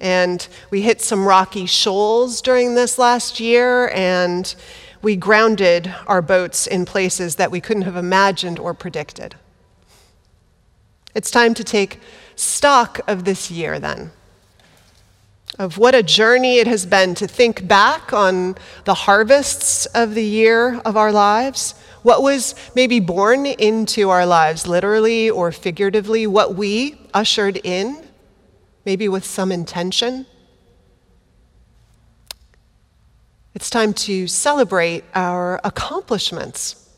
and 0.00 0.48
we 0.72 0.82
hit 0.82 1.00
some 1.00 1.24
rocky 1.24 1.66
shoals 1.66 2.42
during 2.42 2.74
this 2.74 2.98
last 2.98 3.38
year, 3.38 3.90
and 3.90 4.56
we 5.00 5.14
grounded 5.14 5.94
our 6.08 6.20
boats 6.20 6.66
in 6.66 6.84
places 6.84 7.36
that 7.36 7.52
we 7.52 7.60
couldn't 7.60 7.84
have 7.84 7.94
imagined 7.94 8.58
or 8.58 8.74
predicted. 8.74 9.36
It's 11.14 11.30
time 11.30 11.54
to 11.54 11.62
take 11.62 12.00
stock 12.34 12.98
of 13.06 13.24
this 13.24 13.52
year 13.52 13.78
then, 13.78 14.10
of 15.60 15.78
what 15.78 15.94
a 15.94 16.02
journey 16.02 16.58
it 16.58 16.66
has 16.66 16.86
been 16.86 17.14
to 17.14 17.28
think 17.28 17.68
back 17.68 18.12
on 18.12 18.56
the 18.82 18.94
harvests 18.94 19.86
of 19.86 20.16
the 20.16 20.24
year 20.24 20.80
of 20.84 20.96
our 20.96 21.12
lives, 21.12 21.76
what 22.02 22.22
was 22.22 22.54
maybe 22.74 23.00
born 23.00 23.46
into 23.46 24.10
our 24.10 24.26
lives, 24.26 24.66
literally 24.66 25.30
or 25.30 25.52
figuratively, 25.52 26.26
what 26.26 26.54
we 26.54 27.00
ushered 27.12 27.60
in 27.64 28.08
maybe 28.88 29.06
with 29.06 29.22
some 29.22 29.52
intention. 29.52 30.24
It's 33.54 33.68
time 33.68 33.92
to 34.08 34.26
celebrate 34.26 35.04
our 35.14 35.60
accomplishments. 35.62 36.88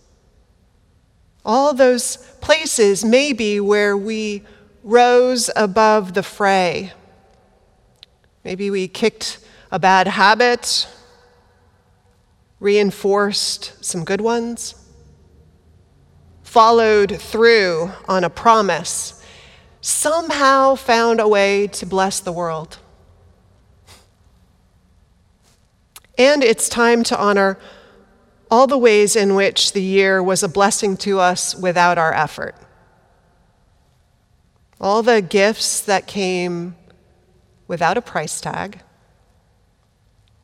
All 1.44 1.74
those 1.74 2.18
places, 2.40 3.04
maybe, 3.04 3.58
where 3.58 3.96
we 3.96 4.44
rose 4.84 5.50
above 5.56 6.14
the 6.14 6.22
fray. 6.22 6.92
Maybe 8.44 8.70
we 8.70 8.86
kicked 8.86 9.40
a 9.72 9.80
bad 9.80 10.06
habit, 10.06 10.86
reinforced 12.60 13.84
some 13.84 14.04
good 14.04 14.20
ones, 14.20 14.74
followed 16.50 17.16
through 17.20 17.88
on 18.08 18.24
a 18.24 18.28
promise 18.28 19.24
somehow 19.80 20.74
found 20.74 21.20
a 21.20 21.28
way 21.28 21.68
to 21.68 21.86
bless 21.86 22.18
the 22.18 22.32
world. 22.32 22.76
And 26.18 26.42
it's 26.42 26.68
time 26.68 27.04
to 27.04 27.16
honor 27.16 27.56
all 28.50 28.66
the 28.66 28.76
ways 28.76 29.14
in 29.14 29.36
which 29.36 29.74
the 29.74 29.80
year 29.80 30.20
was 30.20 30.42
a 30.42 30.48
blessing 30.48 30.96
to 30.96 31.20
us 31.20 31.54
without 31.54 31.98
our 31.98 32.12
effort. 32.12 32.56
All 34.80 35.04
the 35.04 35.22
gifts 35.22 35.80
that 35.82 36.08
came 36.08 36.74
without 37.68 37.96
a 37.96 38.02
price 38.02 38.40
tag, 38.40 38.80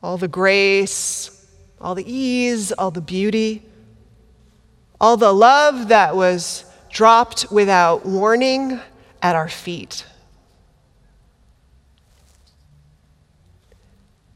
all 0.01 0.17
the 0.17 0.29
grace, 0.29 1.45
all 1.81 1.95
the 1.95 2.09
ease, 2.09 2.71
all 2.71 2.91
the 2.91 3.01
beauty, 3.01 3.61
all 4.99 5.17
the 5.17 5.33
love 5.33 5.89
that 5.89 6.15
was 6.15 6.65
dropped 6.89 7.51
without 7.51 8.05
warning 8.05 8.79
at 9.21 9.35
our 9.35 9.49
feet. 9.49 10.05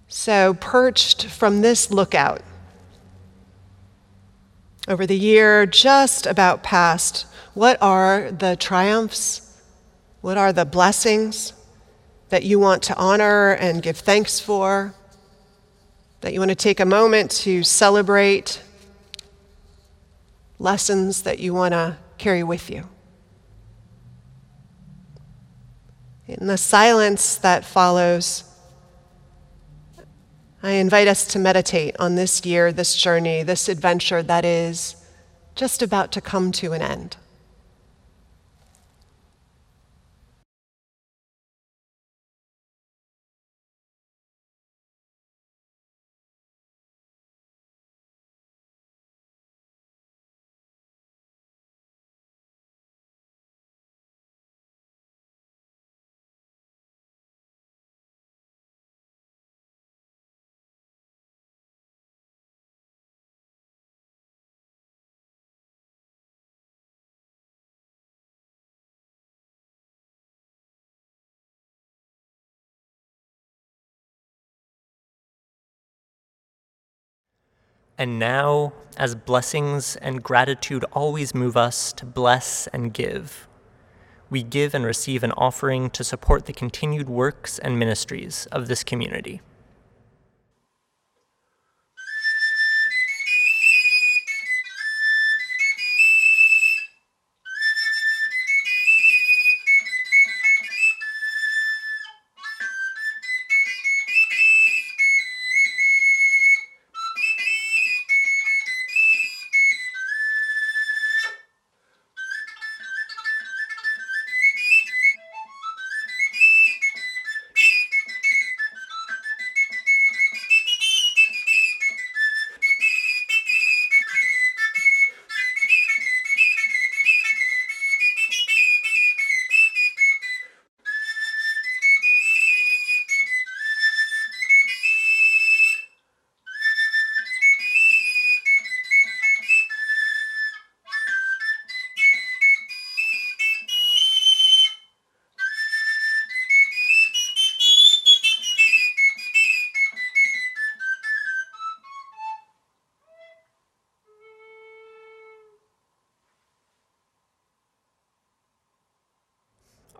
So, 0.07 0.53
perched 0.55 1.25
from 1.27 1.61
this 1.61 1.89
lookout 1.89 2.41
over 4.87 5.05
the 5.07 5.17
year 5.17 5.65
just 5.65 6.25
about 6.25 6.63
past, 6.63 7.25
what 7.53 7.81
are 7.81 8.31
the 8.31 8.55
triumphs? 8.55 9.47
What 10.21 10.37
are 10.37 10.53
the 10.53 10.65
blessings 10.65 11.53
that 12.29 12.43
you 12.43 12.59
want 12.59 12.83
to 12.83 12.95
honor 12.97 13.51
and 13.51 13.81
give 13.81 13.97
thanks 13.97 14.39
for? 14.39 14.93
That 16.21 16.33
you 16.33 16.39
want 16.39 16.49
to 16.49 16.55
take 16.55 16.79
a 16.79 16.85
moment 16.85 17.31
to 17.31 17.63
celebrate? 17.63 18.61
Lessons 20.61 21.23
that 21.23 21.39
you 21.39 21.55
want 21.55 21.71
to 21.71 21.97
carry 22.19 22.43
with 22.43 22.69
you? 22.69 22.87
In 26.27 26.45
the 26.45 26.57
silence 26.57 27.35
that 27.37 27.65
follows, 27.65 28.43
I 30.61 30.73
invite 30.73 31.07
us 31.07 31.25
to 31.29 31.39
meditate 31.39 31.95
on 31.97 32.13
this 32.13 32.45
year, 32.45 32.71
this 32.71 32.95
journey, 32.95 33.41
this 33.41 33.69
adventure 33.69 34.21
that 34.21 34.45
is 34.45 34.95
just 35.55 35.81
about 35.81 36.11
to 36.11 36.21
come 36.21 36.51
to 36.51 36.73
an 36.73 36.83
end. 36.83 37.17
And 78.01 78.17
now, 78.17 78.73
as 78.97 79.13
blessings 79.13 79.95
and 79.97 80.23
gratitude 80.23 80.83
always 80.91 81.35
move 81.35 81.55
us 81.55 81.93
to 81.93 82.03
bless 82.03 82.65
and 82.73 82.91
give, 82.91 83.47
we 84.27 84.41
give 84.41 84.73
and 84.73 84.83
receive 84.83 85.21
an 85.21 85.33
offering 85.33 85.91
to 85.91 86.03
support 86.03 86.47
the 86.47 86.51
continued 86.51 87.07
works 87.07 87.59
and 87.59 87.77
ministries 87.77 88.47
of 88.51 88.67
this 88.67 88.83
community. 88.83 89.41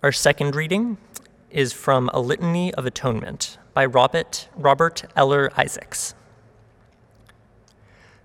Our 0.03 0.11
second 0.11 0.55
reading 0.55 0.97
is 1.49 1.73
from 1.73 2.09
A 2.13 2.19
Litany 2.19 2.73
of 2.73 2.85
Atonement 2.85 3.57
by 3.73 3.85
Robert, 3.85 4.49
Robert 4.55 5.03
Eller 5.15 5.51
Isaacs. 5.57 6.15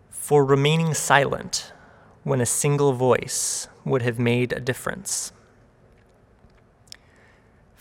For 0.09 0.45
remaining 0.45 0.95
silent 0.95 1.73
when 2.25 2.41
a 2.41 2.47
single 2.47 2.93
voice 2.93 3.69
would 3.85 4.03
have 4.03 4.19
made 4.19 4.53
a 4.53 4.61
difference. 4.61 5.33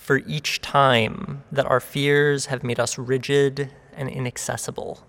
for 0.05 0.17
each 0.27 0.61
time 0.61 1.43
that 1.51 1.65
our 1.65 1.79
fears 1.79 2.45
have 2.45 2.63
made 2.63 2.79
us 2.79 2.95
rigid 2.95 3.71
and 3.97 4.07
inaccessible. 4.07 5.03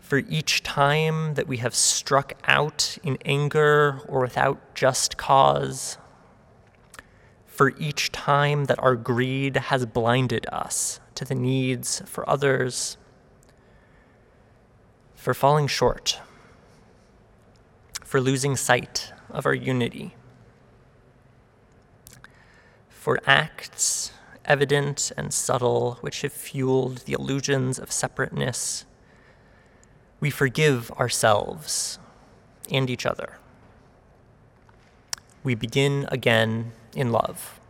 For 0.00 0.18
each 0.18 0.62
time 0.62 1.32
that 1.32 1.48
we 1.48 1.56
have 1.56 1.74
struck 1.74 2.34
out 2.44 2.98
in 3.02 3.16
anger 3.24 4.02
or 4.06 4.20
without 4.20 4.74
just 4.74 5.16
cause. 5.16 5.96
For 7.52 7.72
each 7.78 8.10
time 8.10 8.64
that 8.64 8.78
our 8.78 8.96
greed 8.96 9.56
has 9.56 9.86
blinded 9.86 10.46
us 10.50 11.00
to 11.14 11.24
the 11.24 11.34
needs 11.34 12.02
for 12.06 12.28
others. 12.28 12.96
For 15.14 15.34
falling 15.34 15.66
short. 15.66 16.20
For 18.02 18.20
losing 18.20 18.56
sight 18.56 19.12
of 19.30 19.46
our 19.46 19.54
unity 19.54 20.16
for 23.02 23.18
acts 23.26 24.12
evident 24.44 25.10
and 25.16 25.34
subtle 25.34 25.98
which 26.02 26.20
have 26.22 26.32
fueled 26.32 26.98
the 26.98 27.14
illusions 27.14 27.76
of 27.76 27.90
separateness, 27.90 28.84
we 30.20 30.30
forgive 30.30 30.88
ourselves 30.92 31.98
and 32.70 32.88
each 32.88 33.04
other. 33.04 33.40
We 35.42 35.54
begin 35.54 36.06
again 36.10 36.72
in 36.94 37.10
love. 37.10 37.61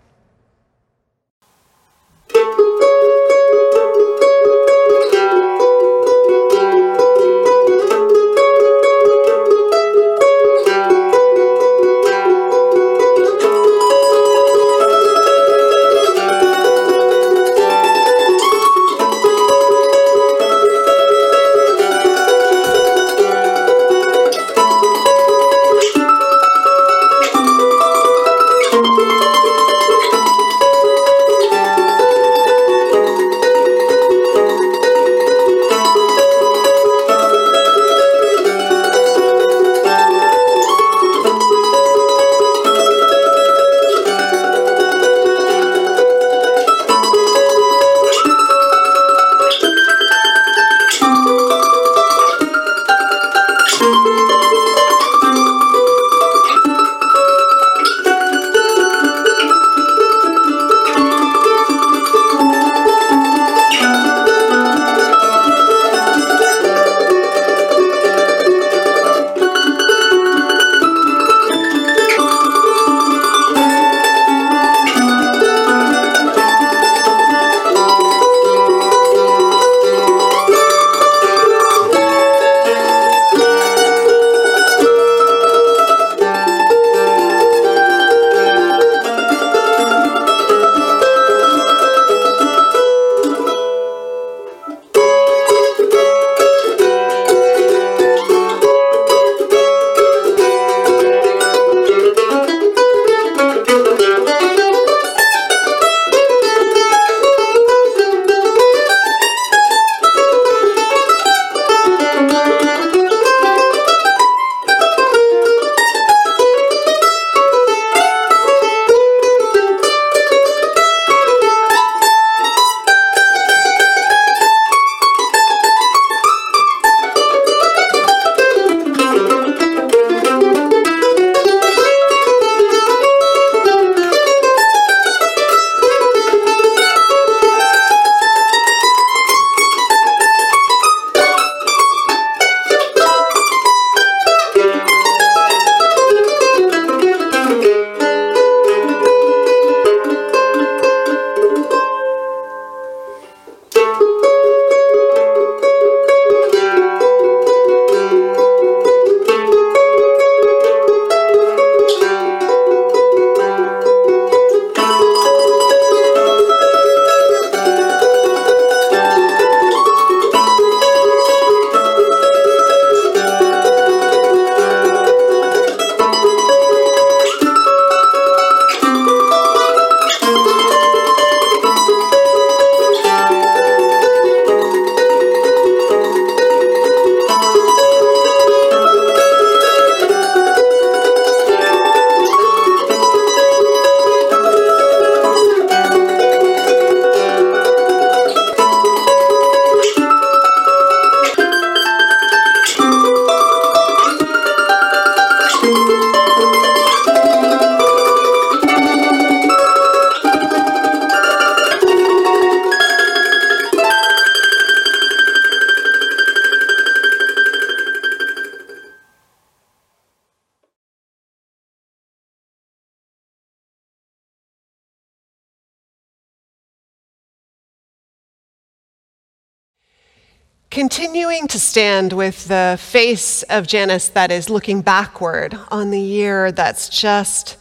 Continuing 230.72 231.48
to 231.48 231.58
stand 231.58 232.14
with 232.14 232.48
the 232.48 232.78
face 232.80 233.42
of 233.42 233.66
Janus 233.66 234.08
that 234.08 234.30
is 234.30 234.48
looking 234.48 234.80
backward 234.80 235.54
on 235.70 235.90
the 235.90 236.00
year 236.00 236.50
that's 236.50 236.88
just 236.88 237.58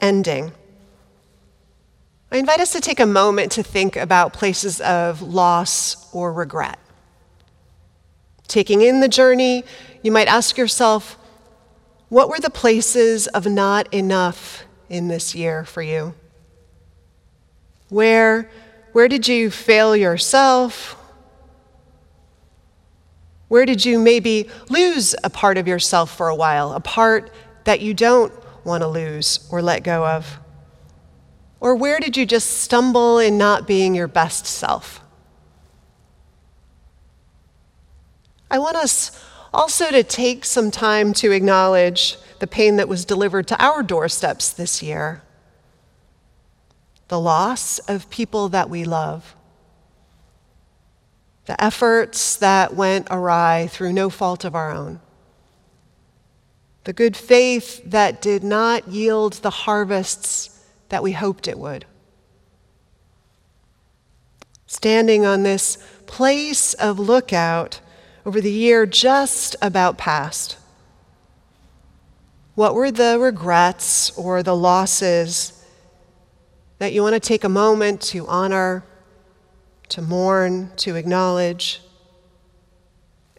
ending. 0.00 0.50
I 2.32 2.38
invite 2.38 2.60
us 2.60 2.72
to 2.72 2.80
take 2.80 3.00
a 3.00 3.04
moment 3.06 3.52
to 3.52 3.62
think 3.62 3.96
about 3.96 4.32
places 4.32 4.80
of 4.80 5.20
loss 5.20 6.10
or 6.14 6.32
regret. 6.32 6.78
Taking 8.48 8.80
in 8.80 9.00
the 9.00 9.08
journey, 9.08 9.64
you 10.02 10.10
might 10.10 10.28
ask 10.28 10.56
yourself, 10.56 11.18
what 12.08 12.30
were 12.30 12.40
the 12.40 12.48
places 12.48 13.26
of 13.26 13.44
not 13.44 13.92
enough 13.92 14.64
in 14.88 15.08
this 15.08 15.34
year 15.34 15.66
for 15.66 15.82
you? 15.82 16.14
Where, 17.90 18.50
where 18.92 19.08
did 19.08 19.28
you 19.28 19.50
fail 19.50 19.94
yourself? 19.94 20.98
Where 23.54 23.66
did 23.66 23.84
you 23.84 24.00
maybe 24.00 24.50
lose 24.68 25.14
a 25.22 25.30
part 25.30 25.58
of 25.58 25.68
yourself 25.68 26.12
for 26.16 26.26
a 26.26 26.34
while, 26.34 26.72
a 26.72 26.80
part 26.80 27.30
that 27.62 27.80
you 27.80 27.94
don't 27.94 28.32
want 28.64 28.82
to 28.82 28.88
lose 28.88 29.46
or 29.48 29.62
let 29.62 29.84
go 29.84 30.04
of? 30.04 30.40
Or 31.60 31.76
where 31.76 32.00
did 32.00 32.16
you 32.16 32.26
just 32.26 32.50
stumble 32.62 33.20
in 33.20 33.38
not 33.38 33.64
being 33.64 33.94
your 33.94 34.08
best 34.08 34.44
self? 34.44 35.00
I 38.50 38.58
want 38.58 38.76
us 38.76 39.24
also 39.52 39.92
to 39.92 40.02
take 40.02 40.44
some 40.44 40.72
time 40.72 41.12
to 41.12 41.30
acknowledge 41.30 42.16
the 42.40 42.48
pain 42.48 42.74
that 42.74 42.88
was 42.88 43.04
delivered 43.04 43.46
to 43.46 43.64
our 43.64 43.84
doorsteps 43.84 44.50
this 44.50 44.82
year 44.82 45.22
the 47.06 47.20
loss 47.20 47.78
of 47.86 48.10
people 48.10 48.48
that 48.48 48.68
we 48.68 48.82
love, 48.84 49.36
the 51.46 51.62
efforts 51.62 52.36
that 52.36 52.74
went 52.74 53.06
awry 53.10 53.68
through 53.70 53.92
no 53.92 54.10
fault 54.10 54.44
of 54.44 54.54
our 54.54 54.70
own, 54.70 55.00
the 56.84 56.92
good 56.92 57.16
faith 57.16 57.82
that 57.84 58.20
did 58.20 58.44
not 58.44 58.88
yield 58.88 59.34
the 59.34 59.50
harvests 59.50 60.64
that 60.88 61.02
we 61.02 61.12
hoped 61.12 61.48
it 61.48 61.58
would. 61.58 61.84
Standing 64.66 65.24
on 65.24 65.42
this 65.42 65.78
place 66.06 66.74
of 66.74 66.98
lookout 66.98 67.80
over 68.26 68.40
the 68.40 68.50
year 68.50 68.86
just 68.86 69.56
about 69.62 69.98
past, 69.98 70.56
what 72.54 72.74
were 72.74 72.90
the 72.90 73.18
regrets 73.18 74.16
or 74.16 74.42
the 74.42 74.56
losses 74.56 75.64
that 76.78 76.92
you 76.92 77.02
want 77.02 77.14
to 77.14 77.20
take 77.20 77.44
a 77.44 77.48
moment 77.48 78.00
to 78.00 78.26
honor, 78.26 78.84
to 79.88 80.02
mourn, 80.02 80.70
to 80.76 80.96
acknowledge 80.96 81.80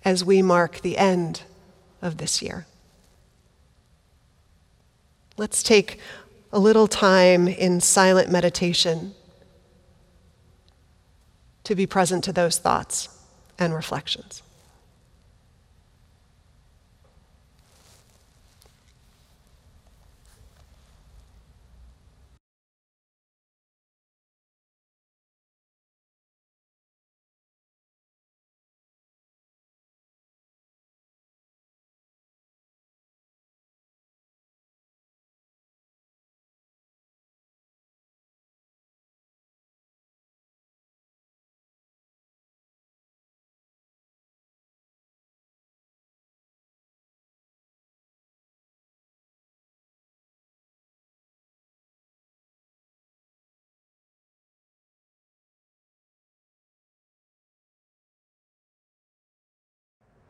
as 0.03 0.23
we 0.23 0.41
mark 0.41 0.81
the 0.81 0.97
end 0.97 1.43
of 2.01 2.17
this 2.17 2.41
year? 2.41 2.65
Let's 5.38 5.63
take 5.63 5.99
a 6.53 6.60
little 6.60 6.88
time 6.88 7.47
in 7.47 7.81
silent 7.81 8.31
meditation 8.31 9.13
to 11.65 11.75
be 11.75 11.86
present 11.86 12.23
to 12.23 12.31
those 12.31 12.58
thoughts 12.58 13.10
and 13.60 13.73
reflections. 13.73 14.43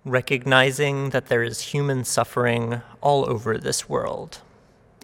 Recognizing 0.06 1.10
that 1.10 1.26
there 1.26 1.41
is 1.41 1.74
human 1.74 2.04
suffering 2.04 2.80
all 3.02 3.28
over 3.28 3.58
this 3.58 3.89
world. 3.89 4.39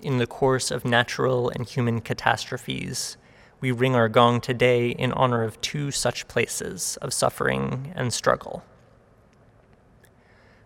In 0.04 0.20
the 0.20 0.28
course 0.28 0.70
of 0.70 0.86
natural 0.86 1.50
and 1.50 1.68
human 1.68 2.02
catastrophes, 2.02 3.18
we 3.60 3.72
ring 3.72 3.96
our 3.96 4.08
gong 4.08 4.40
today 4.40 4.90
in 4.90 5.12
honor 5.14 5.44
of 5.44 5.60
two 5.60 5.90
such 5.90 6.28
places 6.28 7.00
of 7.02 7.14
suffering 7.14 7.92
and 7.96 8.14
struggle. 8.14 8.64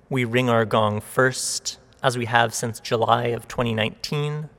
We 0.10 0.26
ring 0.26 0.50
our 0.50 0.66
gong 0.66 1.00
first, 1.00 1.80
as 2.04 2.18
we 2.18 2.26
have 2.26 2.54
since 2.54 2.82
July 2.82 3.28
of 3.28 3.48
2019, 3.48 4.50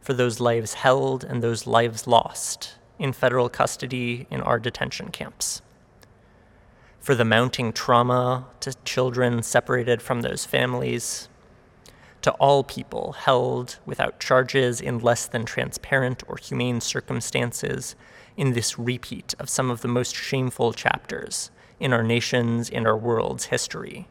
for 0.00 0.14
those 0.14 0.40
lives 0.40 0.74
held 0.74 1.24
and 1.24 1.42
those 1.42 1.66
lives 1.66 2.06
lost 2.06 2.76
in 2.98 3.12
federal 3.12 3.50
custody 3.50 4.26
in 4.30 4.40
our 4.40 4.58
detention 4.58 5.10
camps 5.10 5.60
for 7.06 7.14
the 7.14 7.24
mounting 7.24 7.72
trauma 7.72 8.44
to 8.58 8.74
children 8.84 9.40
separated 9.40 10.02
from 10.02 10.22
those 10.22 10.44
families, 10.44 11.28
to 12.20 12.32
all 12.32 12.64
people 12.64 13.12
held 13.12 13.78
without 13.86 14.18
charges 14.18 14.80
in 14.80 14.98
less 14.98 15.28
than 15.28 15.44
transparent 15.44 16.24
or 16.26 16.36
humane 16.36 16.80
circumstances 16.80 17.94
in 18.36 18.54
this 18.54 18.76
repeat 18.76 19.36
of 19.38 19.48
some 19.48 19.70
of 19.70 19.82
the 19.82 19.86
most 19.86 20.16
shameful 20.16 20.72
chapters 20.72 21.52
in 21.78 21.92
our 21.92 22.02
nation's 22.02 22.68
and 22.68 22.88
our 22.88 22.96
world's 22.96 23.44
history 23.44 24.08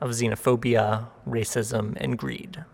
of 0.00 0.12
xenophobia, 0.12 1.08
racism, 1.28 1.98
and 2.00 2.16
greed. 2.16 2.64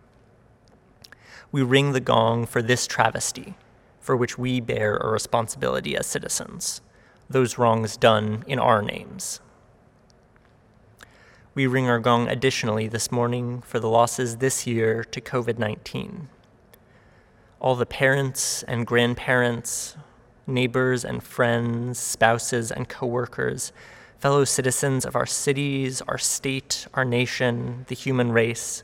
We 1.50 1.62
ring 1.62 1.90
the 1.90 1.98
gong 1.98 2.46
for 2.46 2.62
this 2.62 2.86
travesty, 2.86 3.54
for 3.98 4.16
which 4.16 4.38
we 4.38 4.60
bear 4.60 4.98
a 4.98 5.10
responsibility 5.10 5.96
as 5.96 6.06
citizens, 6.06 6.80
those 7.28 7.58
wrongs 7.58 7.96
done 7.96 8.44
in 8.46 8.60
our 8.60 8.80
names. 8.80 9.40
We 11.56 11.68
ring 11.68 11.88
our 11.88 12.00
gong 12.00 12.26
additionally 12.26 12.88
this 12.88 13.12
morning 13.12 13.62
for 13.62 13.78
the 13.78 13.88
losses 13.88 14.38
this 14.38 14.66
year 14.66 15.04
to 15.04 15.20
COVID 15.20 15.56
19. 15.56 16.28
All 17.60 17.76
the 17.76 17.86
parents 17.86 18.64
and 18.64 18.84
grandparents, 18.84 19.96
neighbors 20.48 21.04
and 21.04 21.22
friends, 21.22 22.00
spouses 22.00 22.72
and 22.72 22.88
coworkers, 22.88 23.72
fellow 24.18 24.44
citizens 24.44 25.04
of 25.04 25.14
our 25.14 25.26
cities, 25.26 26.02
our 26.08 26.18
state, 26.18 26.88
our 26.92 27.04
nation, 27.04 27.84
the 27.86 27.94
human 27.94 28.32
race, 28.32 28.82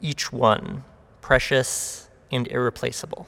each 0.00 0.32
one 0.32 0.84
precious 1.20 2.08
and 2.30 2.46
irreplaceable. 2.46 3.26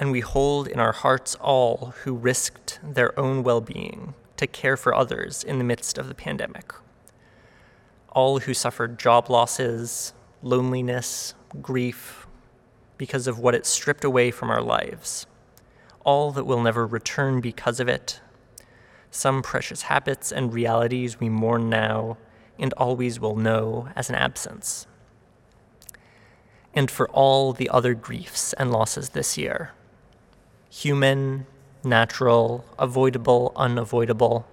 And 0.00 0.10
we 0.10 0.18
hold 0.18 0.66
in 0.66 0.80
our 0.80 0.92
hearts 0.92 1.36
all 1.36 1.94
who 2.02 2.12
risked 2.12 2.80
their 2.82 3.16
own 3.16 3.44
well 3.44 3.60
being 3.60 4.14
to 4.38 4.46
care 4.46 4.76
for 4.76 4.94
others 4.94 5.44
in 5.44 5.58
the 5.58 5.64
midst 5.64 5.98
of 5.98 6.08
the 6.08 6.14
pandemic. 6.14 6.72
All 8.10 8.40
who 8.40 8.54
suffered 8.54 8.98
job 8.98 9.28
losses, 9.28 10.14
loneliness, 10.42 11.34
grief, 11.60 12.26
because 12.96 13.26
of 13.26 13.38
what 13.38 13.54
it 13.54 13.66
stripped 13.66 14.04
away 14.04 14.30
from 14.30 14.50
our 14.50 14.62
lives. 14.62 15.26
All 16.04 16.32
that 16.32 16.44
will 16.44 16.62
never 16.62 16.86
return 16.86 17.40
because 17.40 17.80
of 17.80 17.88
it. 17.88 18.20
Some 19.10 19.42
precious 19.42 19.82
habits 19.82 20.32
and 20.32 20.52
realities 20.52 21.20
we 21.20 21.28
mourn 21.28 21.68
now 21.68 22.18
and 22.58 22.72
always 22.74 23.20
will 23.20 23.36
know 23.36 23.88
as 23.94 24.08
an 24.08 24.16
absence. 24.16 24.86
And 26.74 26.90
for 26.90 27.08
all 27.10 27.52
the 27.52 27.70
other 27.70 27.94
griefs 27.94 28.52
and 28.54 28.70
losses 28.70 29.10
this 29.10 29.38
year 29.38 29.72
human, 30.70 31.46
natural, 31.84 32.64
avoidable, 32.78 33.52
unavoidable, 33.56 34.46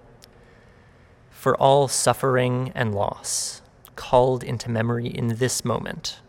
for 1.30 1.56
all 1.58 1.88
suffering 1.88 2.72
and 2.76 2.94
loss, 2.94 3.62
called 3.96 4.44
into 4.44 4.70
memory 4.70 5.08
in 5.08 5.38
this 5.38 5.64
moment 5.64 6.20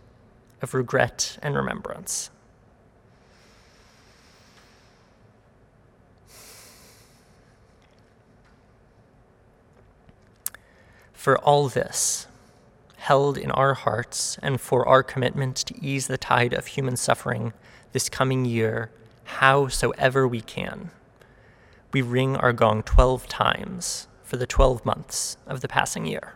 of 0.62 0.74
regret 0.74 1.38
and 1.42 1.54
remembrance. 1.54 2.30
For 11.12 11.38
all 11.38 11.68
this, 11.68 12.26
held 12.98 13.36
in 13.36 13.50
our 13.50 13.74
hearts, 13.74 14.38
and 14.42 14.60
for 14.60 14.86
our 14.88 15.02
commitment 15.02 15.56
to 15.56 15.84
ease 15.84 16.06
the 16.06 16.18
tide 16.18 16.52
of 16.52 16.66
human 16.66 16.96
suffering 16.96 17.52
this 17.92 18.08
coming 18.08 18.44
year 18.44 18.90
howsoever 19.26 20.26
we 20.26 20.40
can. 20.40 20.90
We 21.92 22.02
ring 22.02 22.36
our 22.36 22.52
gong 22.52 22.82
12 22.82 23.28
times 23.28 24.08
for 24.22 24.36
the 24.36 24.46
12 24.46 24.84
months 24.84 25.36
of 25.46 25.60
the 25.60 25.68
passing 25.68 26.06
year. 26.06 26.34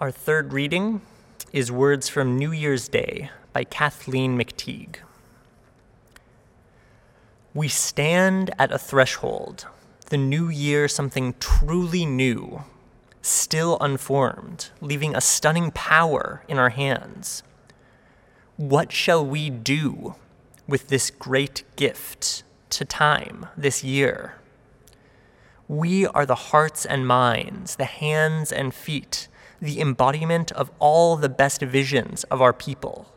Our 0.00 0.12
third 0.12 0.52
reading 0.52 1.00
is 1.52 1.72
Words 1.72 2.08
from 2.08 2.38
New 2.38 2.52
Year's 2.52 2.86
Day 2.86 3.30
by 3.52 3.64
Kathleen 3.64 4.38
McTigue. 4.38 4.98
We 7.52 7.66
stand 7.66 8.54
at 8.60 8.70
a 8.70 8.78
threshold, 8.78 9.66
the 10.06 10.16
new 10.16 10.48
year 10.48 10.86
something 10.86 11.34
truly 11.40 12.06
new, 12.06 12.62
still 13.22 13.76
unformed, 13.80 14.70
leaving 14.80 15.16
a 15.16 15.20
stunning 15.20 15.72
power 15.72 16.44
in 16.46 16.58
our 16.58 16.70
hands. 16.70 17.42
What 18.56 18.92
shall 18.92 19.26
we 19.26 19.50
do 19.50 20.14
with 20.68 20.86
this 20.86 21.10
great 21.10 21.64
gift 21.74 22.44
to 22.70 22.84
time 22.84 23.46
this 23.56 23.82
year? 23.82 24.36
We 25.66 26.06
are 26.06 26.24
the 26.24 26.36
hearts 26.36 26.86
and 26.86 27.04
minds, 27.04 27.74
the 27.74 27.84
hands 27.84 28.52
and 28.52 28.72
feet, 28.72 29.26
the 29.60 29.80
embodiment 29.80 30.52
of 30.52 30.70
all 30.78 31.16
the 31.16 31.28
best 31.28 31.60
visions 31.62 32.24
of 32.24 32.40
our 32.40 32.52
people. 32.52 33.12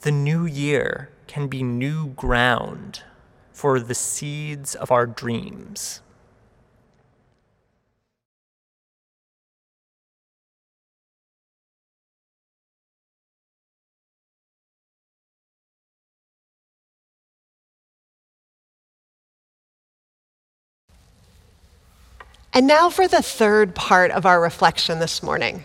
The 0.00 0.12
new 0.12 0.44
year 0.44 1.10
can 1.26 1.48
be 1.48 1.62
new 1.62 2.08
ground 2.08 3.02
for 3.52 3.80
the 3.80 3.94
seeds 3.94 4.74
of 4.74 4.90
our 4.90 5.06
dreams. 5.06 6.00
And 22.54 22.68
now 22.68 22.88
for 22.88 23.08
the 23.08 23.20
third 23.20 23.74
part 23.74 24.12
of 24.12 24.24
our 24.24 24.40
reflection 24.40 25.00
this 25.00 25.24
morning. 25.24 25.64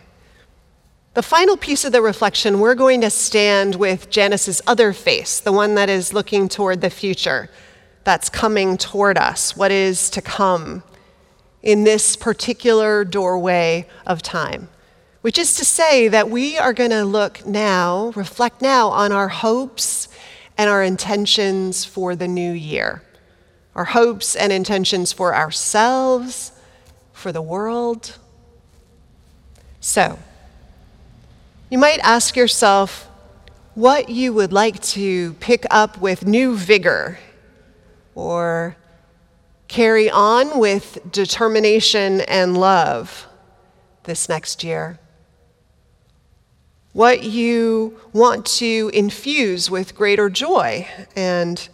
The 1.13 1.21
final 1.21 1.55
piece 1.55 1.85
of 1.85 1.91
the 1.91 2.01
reflection, 2.01 2.59
we're 2.59 2.73
going 2.73 3.01
to 3.01 3.11
stand 3.11 3.75
with 3.75 4.09
Janus's 4.09 4.59
other 4.65 4.91
face, 4.91 5.39
the 5.39 5.51
one 5.51 5.75
that 5.75 5.87
is 5.87 6.13
looking 6.13 6.49
toward 6.49 6.81
the 6.81 6.89
future, 6.89 7.47
that's 8.05 8.27
coming 8.27 8.75
toward 8.75 9.19
us, 9.19 9.55
what 9.55 9.71
is 9.71 10.09
to 10.09 10.21
come 10.21 10.81
in 11.61 11.83
this 11.83 12.15
particular 12.15 13.05
doorway 13.05 13.87
of 14.07 14.23
time. 14.23 14.67
Which 15.21 15.37
is 15.37 15.57
to 15.57 15.65
say 15.65 16.07
that 16.07 16.31
we 16.31 16.57
are 16.57 16.73
going 16.73 16.89
to 16.89 17.05
look 17.05 17.45
now, 17.45 18.13
reflect 18.15 18.63
now 18.63 18.87
on 18.87 19.11
our 19.11 19.27
hopes 19.27 20.07
and 20.57 20.67
our 20.71 20.81
intentions 20.81 21.85
for 21.85 22.15
the 22.15 22.27
new 22.27 22.51
year. 22.51 23.03
Our 23.75 23.85
hopes 23.85 24.35
and 24.35 24.51
intentions 24.51 25.13
for 25.13 25.35
ourselves 25.35 26.53
for 27.19 27.33
the 27.33 27.41
world. 27.41 28.17
So, 29.81 30.17
you 31.69 31.77
might 31.77 31.99
ask 31.99 32.37
yourself 32.37 33.09
what 33.75 34.07
you 34.09 34.33
would 34.33 34.53
like 34.53 34.81
to 34.81 35.33
pick 35.33 35.65
up 35.69 35.99
with 35.99 36.25
new 36.25 36.55
vigor 36.55 37.19
or 38.15 38.77
carry 39.67 40.09
on 40.09 40.59
with 40.59 40.99
determination 41.11 42.21
and 42.21 42.57
love 42.57 43.27
this 44.05 44.29
next 44.29 44.63
year. 44.63 44.97
What 46.93 47.23
you 47.23 47.99
want 48.13 48.45
to 48.57 48.89
infuse 48.93 49.69
with 49.69 49.93
greater 49.93 50.29
joy 50.29 50.87
and 51.15 51.67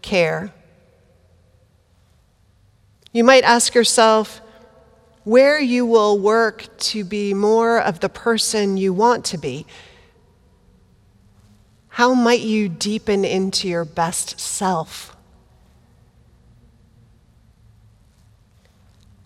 care. 0.00 0.52
You 3.12 3.24
might 3.24 3.44
ask 3.44 3.74
yourself, 3.74 4.40
where 5.26 5.58
you 5.58 5.84
will 5.84 6.16
work 6.16 6.64
to 6.78 7.02
be 7.02 7.34
more 7.34 7.80
of 7.80 7.98
the 7.98 8.08
person 8.08 8.76
you 8.76 8.92
want 8.92 9.24
to 9.24 9.36
be. 9.36 9.66
How 11.88 12.14
might 12.14 12.42
you 12.42 12.68
deepen 12.68 13.24
into 13.24 13.66
your 13.66 13.84
best 13.84 14.38
self? 14.38 15.16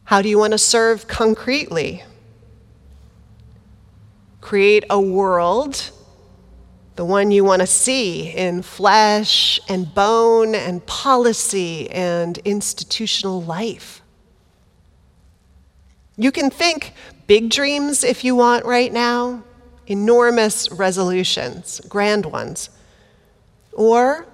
How 0.04 0.22
do 0.22 0.30
you 0.30 0.38
want 0.38 0.54
to 0.54 0.58
serve 0.58 1.06
concretely? 1.06 2.02
Create 4.40 4.84
a 4.88 4.98
world, 4.98 5.90
the 6.96 7.04
one 7.04 7.30
you 7.30 7.44
want 7.44 7.60
to 7.60 7.66
see 7.66 8.30
in 8.30 8.62
flesh 8.62 9.60
and 9.68 9.94
bone 9.94 10.54
and 10.54 10.86
policy 10.86 11.90
and 11.90 12.38
institutional 12.38 13.42
life. 13.42 13.99
You 16.20 16.30
can 16.30 16.50
think 16.50 16.92
big 17.26 17.48
dreams 17.48 18.04
if 18.04 18.24
you 18.24 18.36
want 18.36 18.66
right 18.66 18.92
now, 18.92 19.42
enormous 19.86 20.70
resolutions, 20.70 21.80
grand 21.88 22.26
ones. 22.26 22.68
Or 23.72 24.26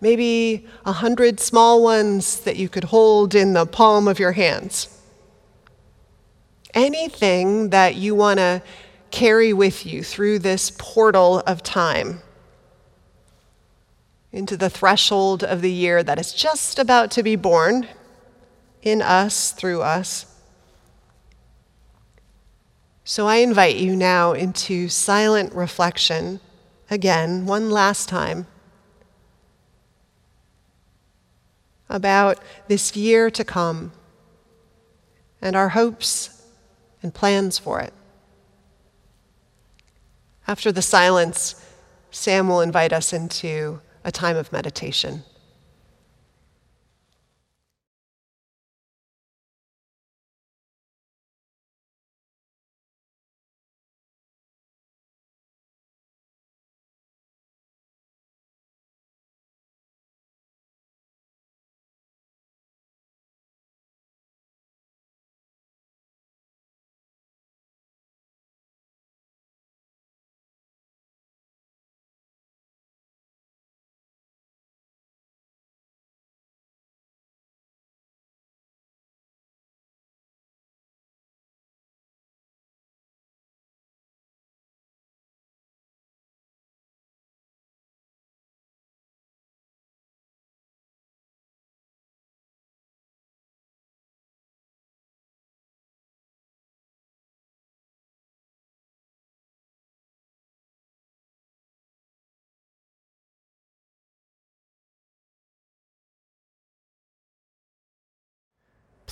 maybe 0.00 0.68
a 0.84 0.92
hundred 0.92 1.40
small 1.40 1.82
ones 1.82 2.38
that 2.42 2.54
you 2.54 2.68
could 2.68 2.84
hold 2.84 3.34
in 3.34 3.54
the 3.54 3.66
palm 3.66 4.06
of 4.06 4.20
your 4.20 4.30
hands. 4.30 4.86
Anything 6.74 7.70
that 7.70 7.96
you 7.96 8.14
want 8.14 8.38
to 8.38 8.62
carry 9.10 9.52
with 9.52 9.84
you 9.84 10.04
through 10.04 10.38
this 10.38 10.70
portal 10.78 11.40
of 11.40 11.64
time 11.64 12.20
into 14.30 14.56
the 14.56 14.70
threshold 14.70 15.42
of 15.42 15.60
the 15.60 15.72
year 15.72 16.04
that 16.04 16.20
is 16.20 16.32
just 16.32 16.78
about 16.78 17.10
to 17.10 17.24
be 17.24 17.34
born 17.34 17.88
in 18.80 19.02
us, 19.02 19.50
through 19.50 19.82
us. 19.82 20.26
So 23.06 23.26
I 23.26 23.36
invite 23.36 23.76
you 23.76 23.94
now 23.94 24.32
into 24.32 24.88
silent 24.88 25.52
reflection 25.52 26.40
again, 26.90 27.44
one 27.44 27.70
last 27.70 28.08
time, 28.08 28.46
about 31.90 32.38
this 32.66 32.96
year 32.96 33.30
to 33.30 33.44
come 33.44 33.92
and 35.42 35.54
our 35.54 35.68
hopes 35.68 36.42
and 37.02 37.12
plans 37.12 37.58
for 37.58 37.78
it. 37.80 37.92
After 40.48 40.72
the 40.72 40.80
silence, 40.80 41.62
Sam 42.10 42.48
will 42.48 42.62
invite 42.62 42.94
us 42.94 43.12
into 43.12 43.82
a 44.02 44.10
time 44.10 44.38
of 44.38 44.50
meditation. 44.50 45.24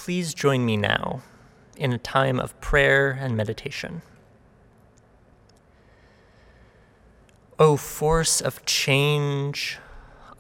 Please 0.05 0.35
join 0.35 0.67
me 0.67 0.77
now 0.77 1.23
in 1.77 1.93
a 1.93 1.97
time 1.97 2.41
of 2.41 2.61
prayer 2.61 3.13
and 3.13 3.37
meditation. 3.37 4.03
O 7.57 7.77
force 7.77 8.41
of 8.41 8.67
change, 8.67 9.79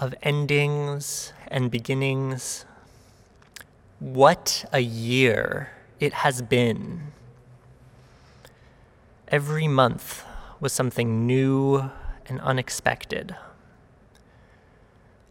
of 0.00 0.16
endings 0.20 1.32
and 1.46 1.70
beginnings, 1.70 2.64
what 4.00 4.64
a 4.72 4.80
year 4.80 5.70
it 6.00 6.12
has 6.12 6.42
been. 6.42 7.12
Every 9.28 9.68
month 9.68 10.24
was 10.58 10.72
something 10.72 11.24
new 11.24 11.88
and 12.26 12.40
unexpected. 12.40 13.36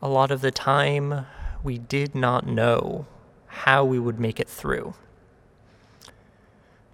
A 0.01 0.07
lot 0.07 0.31
of 0.31 0.39
the 0.39 0.51
time, 0.51 1.25
we 1.65 1.77
did 1.77 2.15
not 2.15 2.47
know 2.47 3.07
how 3.51 3.83
we 3.83 3.99
would 3.99 4.19
make 4.19 4.39
it 4.39 4.49
through. 4.49 4.93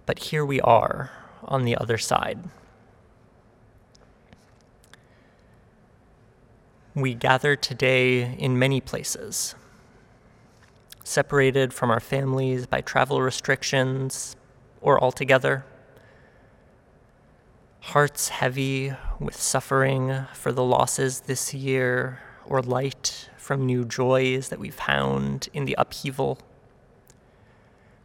But 0.06 0.18
here 0.18 0.44
we 0.44 0.60
are, 0.60 1.10
on 1.44 1.64
the 1.64 1.76
other 1.76 1.96
side. 1.96 2.38
We 6.94 7.14
gather 7.14 7.54
today 7.54 8.34
in 8.36 8.58
many 8.58 8.80
places, 8.80 9.54
separated 11.04 11.72
from 11.72 11.90
our 11.90 12.00
families 12.00 12.66
by 12.66 12.80
travel 12.80 13.22
restrictions 13.22 14.34
or 14.80 15.02
altogether. 15.02 15.64
Hearts 17.80 18.30
heavy 18.30 18.92
with 19.20 19.36
suffering 19.36 20.26
for 20.34 20.50
the 20.50 20.64
losses 20.64 21.20
this 21.20 21.54
year, 21.54 22.18
or 22.44 22.62
light 22.62 23.30
from 23.36 23.64
new 23.64 23.84
joys 23.84 24.48
that 24.48 24.58
we've 24.58 24.74
found 24.74 25.48
in 25.52 25.64
the 25.66 25.76
upheaval, 25.78 26.38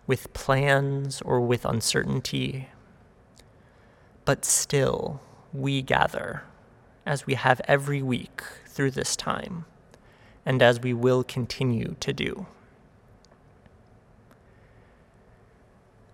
with 0.05 0.33
plans 0.33 1.21
or 1.21 1.39
with 1.41 1.65
uncertainty. 1.65 2.69
But 4.25 4.45
still, 4.45 5.21
we 5.53 5.81
gather, 5.81 6.43
as 7.05 7.25
we 7.25 7.35
have 7.35 7.61
every 7.67 8.01
week 8.01 8.41
through 8.67 8.91
this 8.91 9.15
time, 9.15 9.65
and 10.45 10.61
as 10.61 10.79
we 10.79 10.93
will 10.93 11.23
continue 11.23 11.95
to 11.99 12.13
do. 12.13 12.45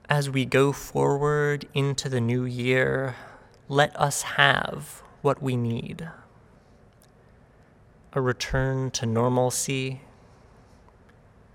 As 0.07 0.29
we 0.29 0.45
go 0.45 0.71
forward 0.71 1.67
into 1.73 2.09
the 2.09 2.21
new 2.21 2.43
year, 2.43 3.15
let 3.67 3.95
us 3.99 4.23
have 4.23 5.03
what 5.21 5.41
we 5.41 5.55
need 5.55 6.09
a 8.11 8.21
return 8.21 8.89
to 8.89 9.05
normalcy, 9.05 10.01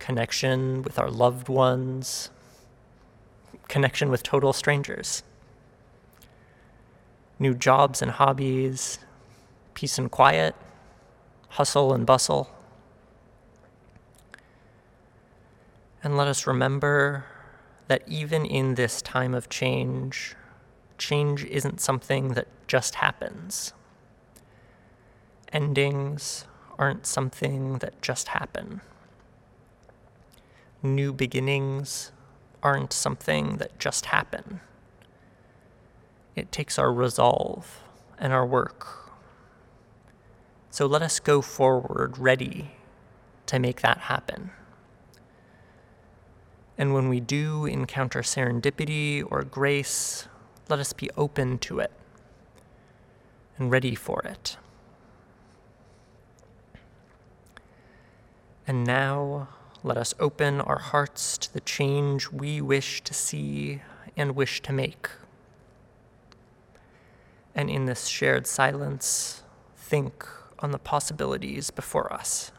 connection 0.04 0.82
with 0.82 0.98
our 0.98 1.10
loved 1.10 1.48
ones, 1.48 2.28
connection 3.68 4.10
with 4.10 4.22
total 4.22 4.52
strangers, 4.52 5.22
new 7.38 7.54
jobs 7.54 8.02
and 8.02 8.10
hobbies, 8.10 8.98
peace 9.72 9.96
and 9.96 10.10
quiet, 10.10 10.54
hustle 11.48 11.94
and 11.94 12.04
bustle. 12.04 12.50
And 16.02 16.18
let 16.18 16.28
us 16.28 16.46
remember 16.46 17.24
that 17.88 18.02
even 18.06 18.44
in 18.44 18.74
this 18.74 19.00
time 19.00 19.32
of 19.32 19.48
change, 19.48 20.36
change 20.98 21.44
isn't 21.44 21.80
something 21.80 22.34
that 22.34 22.48
just 22.66 22.96
happens. 22.96 23.72
Endings 25.50 26.44
aren't 26.78 27.06
something 27.06 27.78
that 27.78 28.02
just 28.02 28.28
happen. 28.28 28.82
New 30.84 31.14
beginnings 31.14 32.12
aren't 32.62 32.92
something 32.92 33.56
that 33.56 33.78
just 33.78 34.06
happen. 34.06 34.60
It 36.36 36.52
takes 36.52 36.78
our 36.78 36.92
resolve 36.92 37.80
and 38.18 38.34
our 38.34 38.44
work. 38.44 39.10
So 40.68 40.84
let 40.84 41.00
us 41.00 41.20
go 41.20 41.40
forward 41.40 42.18
ready 42.18 42.72
to 43.46 43.58
make 43.58 43.80
that 43.80 43.96
happen. 43.96 44.50
And 46.76 46.92
when 46.92 47.08
we 47.08 47.18
do 47.18 47.64
encounter 47.64 48.20
serendipity 48.20 49.24
or 49.26 49.42
grace, 49.42 50.28
let 50.68 50.80
us 50.80 50.92
be 50.92 51.08
open 51.16 51.56
to 51.60 51.78
it 51.78 51.92
and 53.56 53.70
ready 53.70 53.94
for 53.94 54.20
it. 54.20 54.58
And 58.66 58.84
now, 58.84 59.48
let 59.84 59.98
us 59.98 60.14
open 60.18 60.62
our 60.62 60.78
hearts 60.78 61.36
to 61.36 61.52
the 61.52 61.60
change 61.60 62.30
we 62.30 62.58
wish 62.62 63.02
to 63.02 63.12
see 63.12 63.82
and 64.16 64.34
wish 64.34 64.62
to 64.62 64.72
make. 64.72 65.10
And 67.54 67.68
in 67.68 67.84
this 67.84 68.06
shared 68.06 68.46
silence, 68.46 69.42
think 69.76 70.26
on 70.58 70.70
the 70.70 70.78
possibilities 70.78 71.70
before 71.70 72.10
us. 72.10 72.50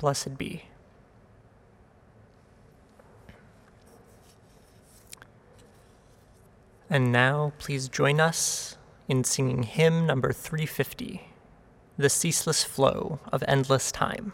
Blessed 0.00 0.38
be. 0.38 0.62
And 6.88 7.12
now, 7.12 7.52
please 7.58 7.86
join 7.86 8.18
us 8.18 8.78
in 9.08 9.24
singing 9.24 9.64
hymn 9.64 10.06
number 10.06 10.32
350, 10.32 11.28
The 11.98 12.08
Ceaseless 12.08 12.64
Flow 12.64 13.20
of 13.30 13.44
Endless 13.46 13.92
Time. 13.92 14.32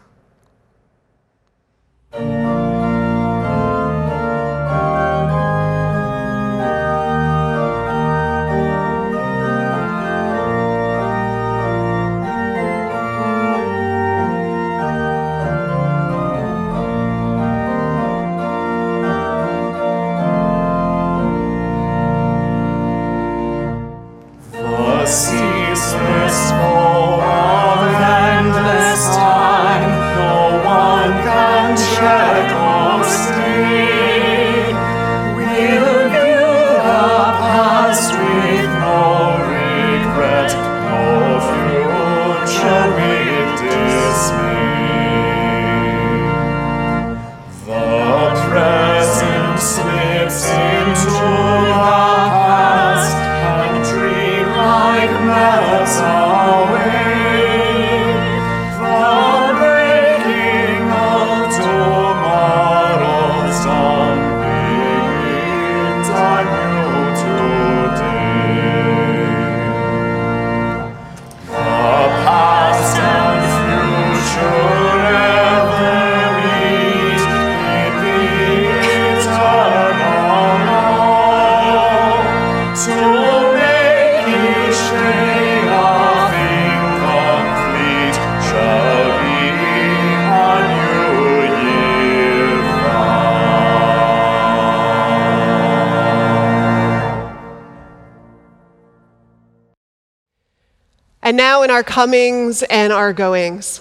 Now 101.37 101.61
in 101.61 101.69
our 101.69 101.83
comings 101.83 102.63
and 102.63 102.91
our 102.91 103.13
goings. 103.13 103.79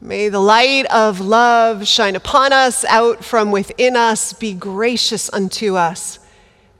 May 0.00 0.30
the 0.30 0.40
light 0.40 0.86
of 0.86 1.20
love 1.20 1.86
shine 1.86 2.16
upon 2.16 2.52
us, 2.52 2.84
out 2.86 3.22
from 3.22 3.50
within 3.50 3.96
us, 3.96 4.32
be 4.32 4.54
gracious 4.54 5.30
unto 5.32 5.76
us, 5.76 6.18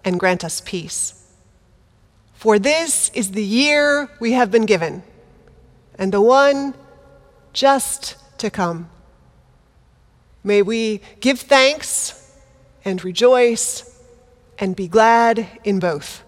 and 0.03 0.19
grant 0.19 0.43
us 0.43 0.63
peace. 0.65 1.23
For 2.33 2.59
this 2.59 3.11
is 3.11 3.33
the 3.33 3.45
year 3.45 4.11
we 4.21 4.33
have 4.33 4.51
been 4.51 4.67
given, 4.67 5.03
and 5.99 6.13
the 6.13 6.21
one 6.21 6.75
just 7.53 8.17
to 8.39 8.51
come. 8.51 8.89
May 10.43 10.63
we 10.63 11.03
give 11.21 11.41
thanks 11.41 12.35
and 12.87 13.05
rejoice 13.05 13.99
and 14.59 14.75
be 14.75 14.89
glad 14.89 15.47
in 15.63 15.79
both. 15.79 16.25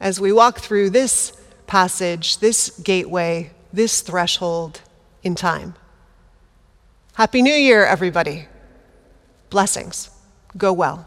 As 0.00 0.20
we 0.20 0.32
walk 0.32 0.58
through 0.58 0.90
this 0.90 1.32
passage, 1.66 2.38
this 2.38 2.70
gateway, 2.80 3.50
this 3.72 4.00
threshold 4.00 4.80
in 5.22 5.34
time. 5.34 5.74
Happy 7.14 7.42
New 7.42 7.54
Year, 7.54 7.84
everybody. 7.84 8.46
Blessings. 9.50 10.10
Go 10.56 10.72
well. 10.72 11.06